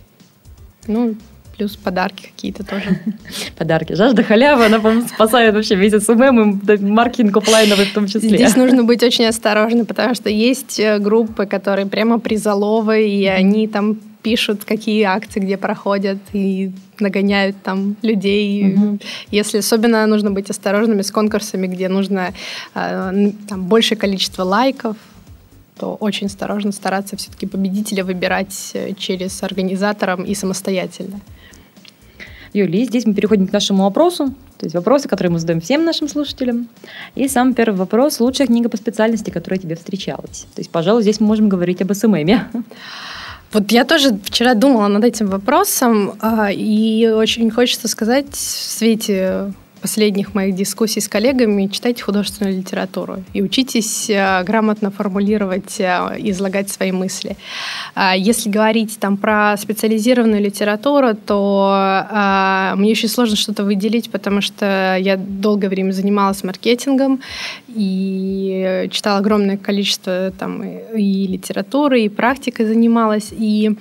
Ну, 0.88 1.16
плюс 1.57 1.76
подарки 1.76 2.32
какие-то 2.34 2.64
тоже. 2.64 3.01
Подарки. 3.57 3.93
Жажда 3.93 4.24
халява, 4.24 4.66
она, 4.66 4.80
по 4.80 5.01
спасает 5.01 5.53
вообще 5.53 5.76
месяц 5.76 6.05
SMM 6.06 6.60
и 6.60 6.78
маркетинг 6.78 7.36
офлайновый 7.36 7.86
в 7.86 7.93
том 7.93 8.07
числе. 8.07 8.30
Здесь 8.30 8.55
нужно 8.55 8.84
быть 8.84 9.03
очень 9.03 9.26
осторожным, 9.26 9.86
потому 9.86 10.16
что 10.16 10.30
есть 10.30 10.80
э, 10.80 10.99
группы, 10.99 11.45
которые 11.45 11.86
прямо 11.86 12.20
призоловы, 12.20 13.10
и 13.10 13.26
они 13.26 13.68
там 13.68 13.99
пишут, 14.22 14.65
какие 14.65 15.03
акции 15.03 15.39
где 15.39 15.57
проходят, 15.57 16.17
и 16.34 16.72
нагоняют 16.99 17.55
там 17.63 17.95
людей. 18.01 18.74
Угу. 18.74 18.99
Если 19.32 19.59
особенно 19.59 20.05
нужно 20.07 20.32
быть 20.32 20.49
осторожными 20.49 21.01
с 21.01 21.11
конкурсами, 21.11 21.67
где 21.67 21.89
нужно 21.89 22.34
э, 22.76 23.32
там, 23.47 23.63
большее 23.65 23.97
количество 23.97 24.43
лайков, 24.43 24.97
то 25.80 25.95
очень 25.95 26.28
осторожно 26.28 26.72
стараться 26.72 27.15
все-таки 27.15 27.47
победителя 27.47 28.03
выбирать 28.03 28.72
э, 28.74 28.93
через 28.95 29.41
организатором 29.43 30.24
и 30.24 30.36
самостоятельно. 30.36 31.22
Юлия, 32.51 32.84
здесь 32.86 33.05
мы 33.05 33.13
переходим 33.13 33.47
к 33.47 33.53
нашему 33.53 33.84
вопросу, 33.84 34.34
то 34.57 34.65
есть 34.65 34.76
вопросы, 34.76 35.07
которые 35.07 35.32
мы 35.32 35.39
задаем 35.39 35.61
всем 35.61 35.86
нашим 35.86 36.09
слушателям. 36.09 36.67
И 37.15 37.28
самый 37.28 37.53
первый 37.53 37.76
вопрос– 37.76 38.20
лучшая 38.20 38.47
книга 38.47 38.70
по 38.70 38.78
специальности, 38.78 39.30
которая 39.30 39.59
тебе 39.59 39.76
встречалась. 39.76 40.47
То 40.55 40.59
есть, 40.59 40.72
пожалуй, 40.72 41.03
здесь 41.03 41.20
мы 41.20 41.28
можем 41.28 41.47
говорить 41.47 41.82
об 41.82 41.93
СММе. 41.93 42.49
Вот 43.52 43.72
я 43.72 43.84
тоже 43.84 44.18
вчера 44.24 44.54
думала 44.54 44.88
над 44.88 45.04
этим 45.04 45.28
вопросом, 45.28 46.14
а, 46.20 46.52
и 46.52 47.08
очень 47.08 47.50
хочется 47.50 47.88
сказать 47.88 48.32
в 48.32 48.38
свете 48.38 49.54
последних 49.80 50.36
моих 50.36 50.56
дискуссий 50.56 51.02
с 51.02 51.08
коллегами, 51.08 51.68
читайте 51.68 52.04
художественную 52.04 52.58
литературу 52.58 53.24
и 53.34 53.42
учитесь 53.42 54.10
э, 54.10 54.44
грамотно 54.44 54.92
формулировать 54.92 55.80
э, 55.80 56.16
излагать 56.20 56.70
свои 56.70 56.92
мысли. 56.92 57.38
А 57.96 58.16
если 58.16 58.50
говорить 58.50 59.00
там 59.00 59.18
про 59.18 59.56
специализированную 59.58 60.42
литературу, 60.42 61.16
то 61.16 62.06
э, 62.10 62.74
мне 62.76 62.92
очень 62.92 63.10
сложно 63.10 63.36
что-то 63.36 63.64
выделить, 63.64 64.12
потому 64.12 64.42
что 64.42 64.98
я 65.00 65.18
долгое 65.18 65.70
время 65.70 65.92
занималась 65.92 66.44
маркетингом 66.44 67.20
и 67.68 68.88
читала 68.92 69.20
огромное 69.20 69.58
количество 69.58 70.32
там 70.38 70.64
и 70.64 71.28
литературы, 71.28 72.02
и 72.02 72.10
практикой 72.10 72.66
занималась, 72.66 73.30
и 73.32 73.76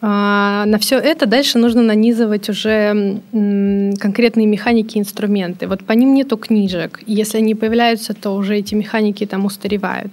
а, 0.00 0.64
на 0.66 0.78
все 0.78 0.96
это 0.98 1.26
дальше 1.26 1.58
нужно 1.58 1.82
нанизывать 1.82 2.48
уже 2.48 3.20
конкретные 3.32 4.46
механики 4.46 4.96
и 4.96 5.00
инструменты. 5.00 5.66
Вот 5.66 5.84
по 5.84 5.92
ним 5.92 6.14
нету 6.14 6.36
книжек. 6.36 7.00
Если 7.06 7.38
они 7.38 7.54
появляются, 7.54 8.14
то 8.14 8.34
уже 8.34 8.56
эти 8.56 8.74
механики 8.74 9.26
там 9.26 9.44
устаревают. 9.44 10.12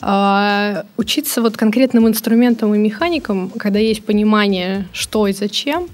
А, 0.00 0.84
учиться 0.96 1.40
вот 1.40 1.56
конкретным 1.56 2.06
инструментам 2.08 2.74
и 2.74 2.78
механикам, 2.78 3.50
когда 3.50 3.78
есть 3.78 4.04
понимание, 4.04 4.86
что 4.92 5.26
и 5.26 5.32
зачем, 5.32 5.88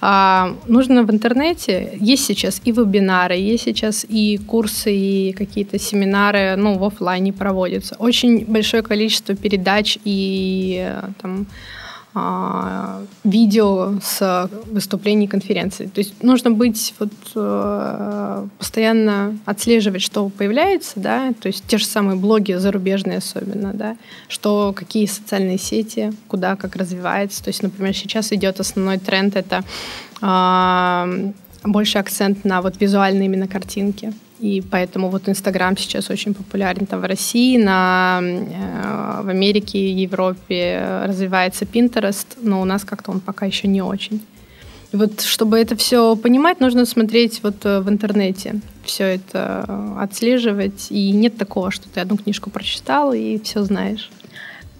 а, 0.00 0.54
нужно 0.66 1.02
в 1.02 1.10
интернете. 1.10 1.98
Есть 2.00 2.26
сейчас 2.26 2.60
и 2.64 2.70
вебинары, 2.70 3.36
есть 3.36 3.64
сейчас 3.64 4.06
и 4.08 4.38
курсы, 4.46 4.94
и 4.94 5.32
какие-то 5.32 5.78
семинары, 5.78 6.54
ну, 6.56 6.78
в 6.78 6.84
офлайне 6.84 7.32
проводятся. 7.32 7.96
Очень 7.98 8.44
большое 8.46 8.82
количество 8.82 9.34
передач 9.34 9.98
и 10.04 10.92
там, 11.20 11.46
а, 11.50 11.83
видео 13.24 13.94
с 14.00 14.48
выступлений 14.66 15.26
конференции. 15.26 15.86
То 15.86 15.98
есть 15.98 16.22
нужно 16.22 16.52
быть 16.52 16.94
вот 17.00 17.12
э, 17.34 18.46
постоянно 18.56 19.36
отслеживать, 19.44 20.00
что 20.00 20.28
появляется, 20.28 20.92
да, 21.00 21.32
то 21.32 21.48
есть 21.48 21.64
те 21.66 21.76
же 21.76 21.86
самые 21.86 22.16
блоги 22.16 22.52
зарубежные 22.52 23.18
особенно, 23.18 23.72
да, 23.72 23.96
что 24.28 24.72
какие 24.76 25.06
социальные 25.06 25.58
сети, 25.58 26.12
куда 26.28 26.54
как 26.54 26.76
развивается. 26.76 27.42
То 27.42 27.48
есть, 27.48 27.64
например, 27.64 27.94
сейчас 27.94 28.32
идет 28.32 28.60
основной 28.60 28.98
тренд 28.98 29.34
это 29.34 29.64
э, 30.22 31.32
больше 31.64 31.98
акцент 31.98 32.44
на 32.44 32.62
вот 32.62 32.80
визуальные 32.80 33.26
именно 33.26 33.48
картинки. 33.48 34.12
И 34.40 34.62
поэтому 34.70 35.10
вот 35.10 35.28
Инстаграм 35.28 35.76
сейчас 35.76 36.10
очень 36.10 36.34
популярен 36.34 36.86
там 36.86 37.00
в 37.00 37.04
России, 37.04 37.56
на, 37.56 38.20
э, 38.22 38.83
в 39.22 39.28
Америке, 39.28 39.92
Европе 39.92 41.02
развивается 41.04 41.64
Pinterest, 41.64 42.26
но 42.40 42.60
у 42.60 42.64
нас 42.64 42.84
как-то 42.84 43.10
он 43.10 43.20
пока 43.20 43.46
еще 43.46 43.68
не 43.68 43.82
очень. 43.82 44.20
Вот 44.92 45.22
чтобы 45.22 45.58
это 45.58 45.74
все 45.74 46.14
понимать, 46.14 46.60
нужно 46.60 46.86
смотреть 46.86 47.40
вот 47.42 47.64
э, 47.64 47.80
в 47.80 47.88
интернете, 47.88 48.60
все 48.84 49.04
это 49.14 49.96
отслеживать. 49.98 50.86
И 50.90 51.10
нет 51.10 51.36
такого, 51.36 51.72
что 51.72 51.88
ты 51.88 52.00
одну 52.00 52.16
книжку 52.16 52.48
прочитал 52.50 53.12
и 53.12 53.40
все 53.42 53.64
знаешь. 53.64 54.10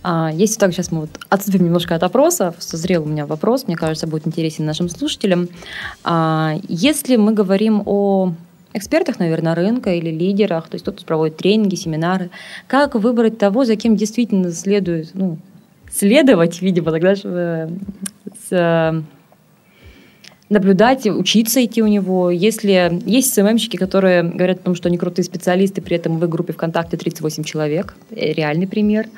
А, 0.04 0.30
если 0.32 0.58
так, 0.58 0.72
сейчас 0.72 0.92
мы 0.92 1.00
вот 1.00 1.10
отступим 1.30 1.64
немножко 1.64 1.94
от 1.94 2.02
опроса, 2.02 2.54
созрел 2.58 3.04
у 3.04 3.06
меня 3.06 3.26
вопрос, 3.26 3.66
мне 3.66 3.74
кажется, 3.74 4.06
будет 4.06 4.26
интересен 4.26 4.66
нашим 4.66 4.88
слушателям. 4.88 5.48
А, 6.04 6.56
если 6.68 7.16
мы 7.16 7.32
говорим 7.32 7.82
о 7.86 8.34
экспертах, 8.74 9.18
наверное, 9.18 9.54
рынка 9.54 9.94
или 9.94 10.10
лидерах, 10.10 10.68
то 10.68 10.74
есть 10.74 10.82
кто-то 10.82 11.04
проводит 11.04 11.38
тренинги, 11.38 11.76
семинары. 11.76 12.30
Как 12.66 12.94
выбрать 12.94 13.38
того, 13.38 13.64
за 13.64 13.76
кем 13.76 13.96
действительно 13.96 14.50
следует 14.52 15.10
ну, 15.14 15.38
следовать, 15.90 16.60
видимо, 16.60 16.90
тогда 16.90 17.14
же 17.14 17.70
с, 18.48 18.52
э, 18.52 19.00
наблюдать, 20.50 21.06
учиться 21.06 21.64
идти 21.64 21.82
у 21.82 21.86
него. 21.86 22.30
Если 22.30 23.00
есть 23.06 23.32
СММщики, 23.32 23.76
которые 23.76 24.24
говорят 24.24 24.60
о 24.60 24.64
том, 24.64 24.74
что 24.74 24.88
они 24.88 24.98
крутые 24.98 25.24
специалисты, 25.24 25.80
при 25.80 25.96
этом 25.96 26.18
в 26.18 26.24
их 26.24 26.30
группе 26.30 26.52
ВКонтакте 26.52 26.96
38 26.96 27.44
человек, 27.44 27.94
э, 28.10 28.32
реальный 28.32 28.66
пример– 28.66 29.06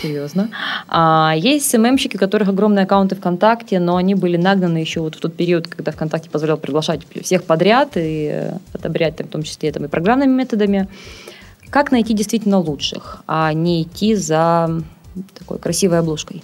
Серьезно. 0.00 0.50
А 0.88 1.34
есть 1.36 1.70
СММщики, 1.70 2.16
у 2.16 2.18
которых 2.18 2.48
огромные 2.48 2.84
аккаунты 2.84 3.14
ВКонтакте, 3.14 3.78
но 3.78 3.96
они 3.96 4.14
были 4.14 4.36
нагнаны 4.36 4.78
еще 4.78 5.00
вот 5.00 5.14
в 5.14 5.20
тот 5.20 5.36
период, 5.36 5.68
когда 5.68 5.92
ВКонтакте 5.92 6.28
позволял 6.30 6.56
приглашать 6.56 7.02
всех 7.22 7.44
подряд 7.44 7.96
и 7.96 8.28
э, 8.32 8.58
одобрять, 8.72 9.20
в 9.20 9.28
том 9.28 9.44
числе 9.44 9.70
там, 9.70 9.84
и 9.84 9.88
программными 9.88 10.32
методами. 10.32 10.88
Как 11.70 11.92
найти 11.92 12.12
действительно 12.12 12.58
лучших, 12.58 13.22
а 13.26 13.52
не 13.52 13.82
идти 13.82 14.14
за 14.16 14.82
такой 15.38 15.58
красивой 15.58 16.00
обложкой? 16.00 16.42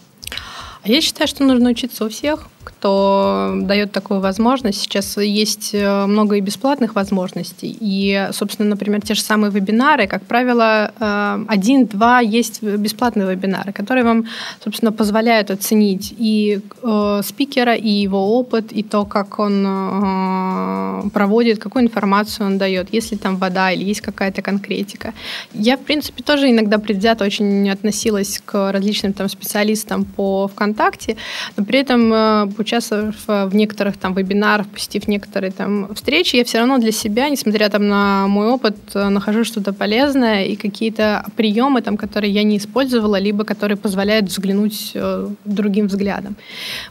Я 0.84 1.00
считаю, 1.00 1.28
что 1.28 1.44
нужно 1.44 1.70
учиться 1.70 2.04
у 2.04 2.08
всех, 2.08 2.48
кто 2.70 3.52
дает 3.56 3.92
такую 3.92 4.20
возможность. 4.20 4.80
Сейчас 4.80 5.16
есть 5.16 5.70
э, 5.74 6.06
много 6.06 6.36
и 6.36 6.40
бесплатных 6.40 6.94
возможностей. 6.94 7.76
И, 7.80 8.28
собственно, 8.32 8.70
например, 8.70 9.00
те 9.02 9.14
же 9.14 9.22
самые 9.22 9.50
вебинары, 9.50 10.06
как 10.06 10.22
правило, 10.22 10.92
э, 10.98 11.44
один-два 11.48 12.20
есть 12.20 12.62
бесплатные 12.62 13.30
вебинары, 13.30 13.72
которые 13.72 14.04
вам, 14.04 14.24
собственно, 14.64 14.92
позволяют 14.92 15.50
оценить 15.50 16.14
и 16.18 16.60
э, 16.82 17.22
спикера, 17.24 17.74
и 17.74 17.88
его 17.88 18.38
опыт, 18.38 18.72
и 18.72 18.82
то, 18.82 19.04
как 19.04 19.38
он 19.38 21.10
проводит, 21.12 21.58
какую 21.58 21.84
информацию 21.84 22.46
он 22.46 22.58
дает, 22.58 22.94
есть 22.94 23.12
ли 23.12 23.18
там 23.18 23.36
вода 23.36 23.72
или 23.72 23.84
есть 23.84 24.00
какая-то 24.00 24.42
конкретика. 24.42 25.12
Я, 25.54 25.76
в 25.76 25.80
принципе, 25.80 26.22
тоже 26.22 26.50
иногда 26.50 26.78
предвзято 26.78 27.24
очень 27.24 27.70
относилась 27.70 28.40
к 28.44 28.72
различным 28.72 29.12
там 29.12 29.28
специалистам 29.28 30.04
по 30.04 30.48
ВКонтакте, 30.48 31.16
но 31.56 31.64
при 31.64 31.78
этом 31.78 32.12
поучаствовав 32.60 33.14
в 33.26 33.54
некоторых 33.54 33.96
там 33.96 34.14
вебинарах, 34.14 34.66
посетив 34.66 35.08
некоторые 35.08 35.50
там 35.50 35.88
встречи, 35.94 36.36
я 36.36 36.44
все 36.44 36.58
равно 36.58 36.78
для 36.78 36.92
себя, 36.92 37.30
несмотря 37.30 37.70
там 37.70 37.88
на 37.88 38.26
мой 38.26 38.48
опыт, 38.48 38.76
нахожу 38.94 39.44
что-то 39.44 39.72
полезное 39.72 40.44
и 40.44 40.56
какие-то 40.56 41.24
приемы, 41.36 41.80
там, 41.80 41.96
которые 41.96 42.30
я 42.30 42.42
не 42.42 42.56
использовала, 42.56 43.18
либо 43.20 43.44
которые 43.44 43.78
позволяют 43.78 44.26
взглянуть 44.26 44.92
э, 44.94 45.28
другим 45.46 45.86
взглядом. 45.86 46.36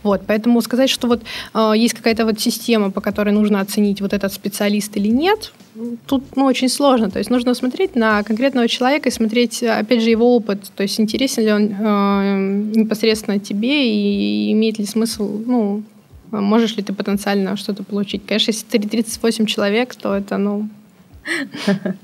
Вот, 0.03 0.21
поэтому 0.25 0.61
сказать, 0.61 0.89
что 0.89 1.07
вот 1.07 1.21
э, 1.53 1.73
есть 1.75 1.93
какая-то 1.93 2.25
вот 2.25 2.39
система, 2.39 2.89
по 2.89 3.01
которой 3.01 3.31
нужно 3.33 3.61
оценить 3.61 4.01
вот 4.01 4.13
этот 4.13 4.33
специалист 4.33 4.97
или 4.97 5.09
нет, 5.09 5.53
тут 6.05 6.35
ну, 6.35 6.45
очень 6.45 6.69
сложно. 6.69 7.09
То 7.09 7.19
есть 7.19 7.29
нужно 7.29 7.53
смотреть 7.53 7.95
на 7.95 8.23
конкретного 8.23 8.67
человека 8.67 9.09
и 9.09 9.11
смотреть, 9.11 9.63
опять 9.63 10.01
же, 10.01 10.09
его 10.09 10.35
опыт. 10.35 10.71
То 10.75 10.83
есть 10.83 10.99
интересен 10.99 11.43
ли 11.43 11.51
он 11.51 11.63
э, 11.67 12.79
непосредственно 12.79 13.39
тебе 13.39 13.91
и 13.91 14.51
имеет 14.51 14.79
ли 14.79 14.85
смысл, 14.85 15.41
ну, 15.45 15.83
можешь 16.31 16.75
ли 16.77 16.83
ты 16.83 16.93
потенциально 16.93 17.55
что-то 17.57 17.83
получить. 17.83 18.25
Конечно, 18.25 18.51
если 18.51 18.77
38 18.77 19.45
человек, 19.45 19.95
то 19.95 20.15
это, 20.15 20.37
ну... 20.37 20.69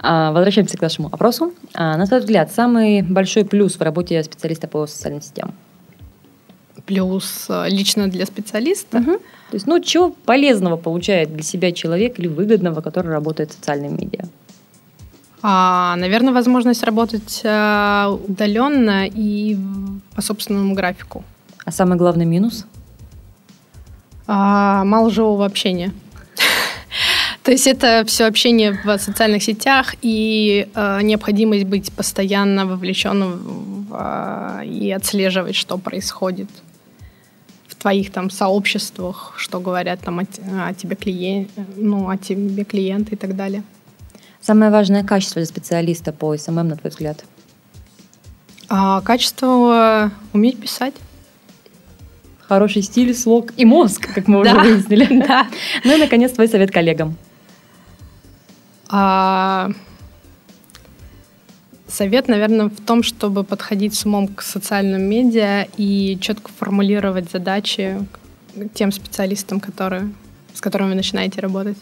А, 0.00 0.32
возвращаемся 0.32 0.78
к 0.78 0.80
нашему 0.80 1.08
опросу. 1.08 1.52
А, 1.74 1.96
на 1.96 2.06
твой 2.06 2.20
взгляд, 2.20 2.52
самый 2.52 3.02
большой 3.02 3.44
плюс 3.44 3.76
в 3.76 3.82
работе 3.82 4.22
специалиста 4.22 4.68
по 4.68 4.86
социальным 4.86 5.22
сетям? 5.22 5.54
Плюс 6.86 7.46
э, 7.48 7.68
лично 7.68 8.08
для 8.08 8.24
специалиста? 8.24 8.98
Угу. 8.98 9.18
То 9.50 9.54
есть, 9.54 9.66
ну, 9.66 9.80
чего 9.80 10.10
полезного 10.10 10.76
получает 10.76 11.32
для 11.32 11.42
себя 11.42 11.72
человек 11.72 12.18
или 12.18 12.28
выгодного, 12.28 12.82
который 12.82 13.10
работает 13.10 13.50
в 13.50 13.54
социальном 13.54 13.96
медиа? 13.96 14.26
А, 15.40 15.96
наверное, 15.96 16.34
возможность 16.34 16.82
работать 16.82 17.40
а, 17.44 18.10
удаленно 18.28 19.06
и 19.06 19.56
по 20.14 20.20
собственному 20.20 20.74
графику. 20.74 21.24
А 21.64 21.70
самый 21.70 21.96
главный 21.96 22.26
минус? 22.26 22.66
А, 24.26 24.84
мало 24.84 25.10
живого 25.10 25.46
общения. 25.46 25.92
То 27.42 27.50
есть 27.50 27.66
это 27.66 28.04
все 28.06 28.26
общение 28.26 28.78
в 28.84 28.98
социальных 28.98 29.42
сетях 29.42 29.94
и 30.02 30.68
э, 30.74 31.00
необходимость 31.02 31.64
быть 31.64 31.90
постоянно 31.92 32.66
вовлеченным 32.66 33.86
в, 33.88 34.60
э, 34.60 34.66
и 34.66 34.92
отслеживать, 34.92 35.54
что 35.54 35.78
происходит 35.78 36.48
твоих 37.78 38.12
там 38.12 38.30
сообществах, 38.30 39.34
что 39.36 39.60
говорят 39.60 40.00
там 40.00 40.20
о, 40.20 40.24
о 40.66 40.74
тебе 40.74 40.96
клиент, 40.96 41.50
ну, 41.76 42.08
о 42.08 42.16
тебе 42.16 42.64
клиенты 42.64 43.14
и 43.14 43.16
так 43.16 43.36
далее. 43.36 43.62
Самое 44.40 44.70
важное 44.70 45.04
качество 45.04 45.40
для 45.40 45.46
специалиста 45.46 46.12
по 46.12 46.36
SMM, 46.36 46.68
на 46.68 46.76
твой 46.76 46.90
взгляд? 46.90 47.24
А, 48.68 49.00
качество 49.00 50.12
уметь 50.32 50.60
писать. 50.60 50.94
Хороший 52.40 52.82
стиль, 52.82 53.14
слог 53.14 53.52
и 53.56 53.64
мозг, 53.64 54.12
как 54.14 54.26
мы 54.26 54.40
уже 54.40 54.54
выяснили. 54.54 55.06
Да. 55.26 55.46
Ну 55.84 55.96
и, 55.96 56.00
наконец, 56.00 56.32
твой 56.32 56.48
совет 56.48 56.70
коллегам. 56.70 57.16
А, 58.88 59.70
Совет, 61.88 62.28
наверное, 62.28 62.68
в 62.68 62.80
том, 62.84 63.02
чтобы 63.02 63.44
подходить 63.44 63.94
с 63.94 64.04
умом 64.04 64.28
к 64.28 64.42
социальным 64.42 65.02
медиа 65.02 65.66
и 65.76 66.18
четко 66.20 66.50
формулировать 66.56 67.30
задачи 67.30 67.98
тем 68.74 68.92
специалистам, 68.92 69.58
которые, 69.58 70.10
с 70.52 70.60
которыми 70.60 70.90
вы 70.90 70.94
начинаете 70.96 71.40
работать. 71.40 71.78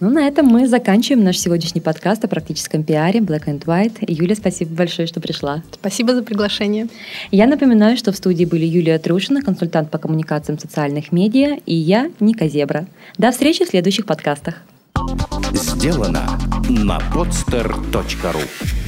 Ну, 0.00 0.10
на 0.10 0.28
этом 0.28 0.46
мы 0.46 0.68
заканчиваем 0.68 1.24
наш 1.24 1.38
сегодняшний 1.38 1.80
подкаст 1.80 2.24
о 2.24 2.28
практическом 2.28 2.84
пиаре 2.84 3.18
Black 3.18 3.46
and 3.46 3.64
White. 3.64 4.04
Юлия, 4.06 4.36
спасибо 4.36 4.74
большое, 4.76 5.08
что 5.08 5.20
пришла. 5.20 5.64
Спасибо 5.72 6.14
за 6.14 6.22
приглашение. 6.22 6.86
Я 7.32 7.48
напоминаю, 7.48 7.96
что 7.96 8.12
в 8.12 8.16
студии 8.16 8.44
были 8.44 8.64
Юлия 8.64 8.98
Трушина, 9.00 9.42
консультант 9.42 9.90
по 9.90 9.98
коммуникациям 9.98 10.58
социальных 10.58 11.10
медиа, 11.10 11.58
и 11.66 11.74
я, 11.74 12.12
Ника 12.20 12.48
Зебра. 12.48 12.86
До 13.18 13.32
встречи 13.32 13.64
в 13.64 13.68
следующих 13.68 14.06
подкастах. 14.06 14.62
Сделано 15.52 16.38
на 16.68 16.98
podster.ru 17.12 18.87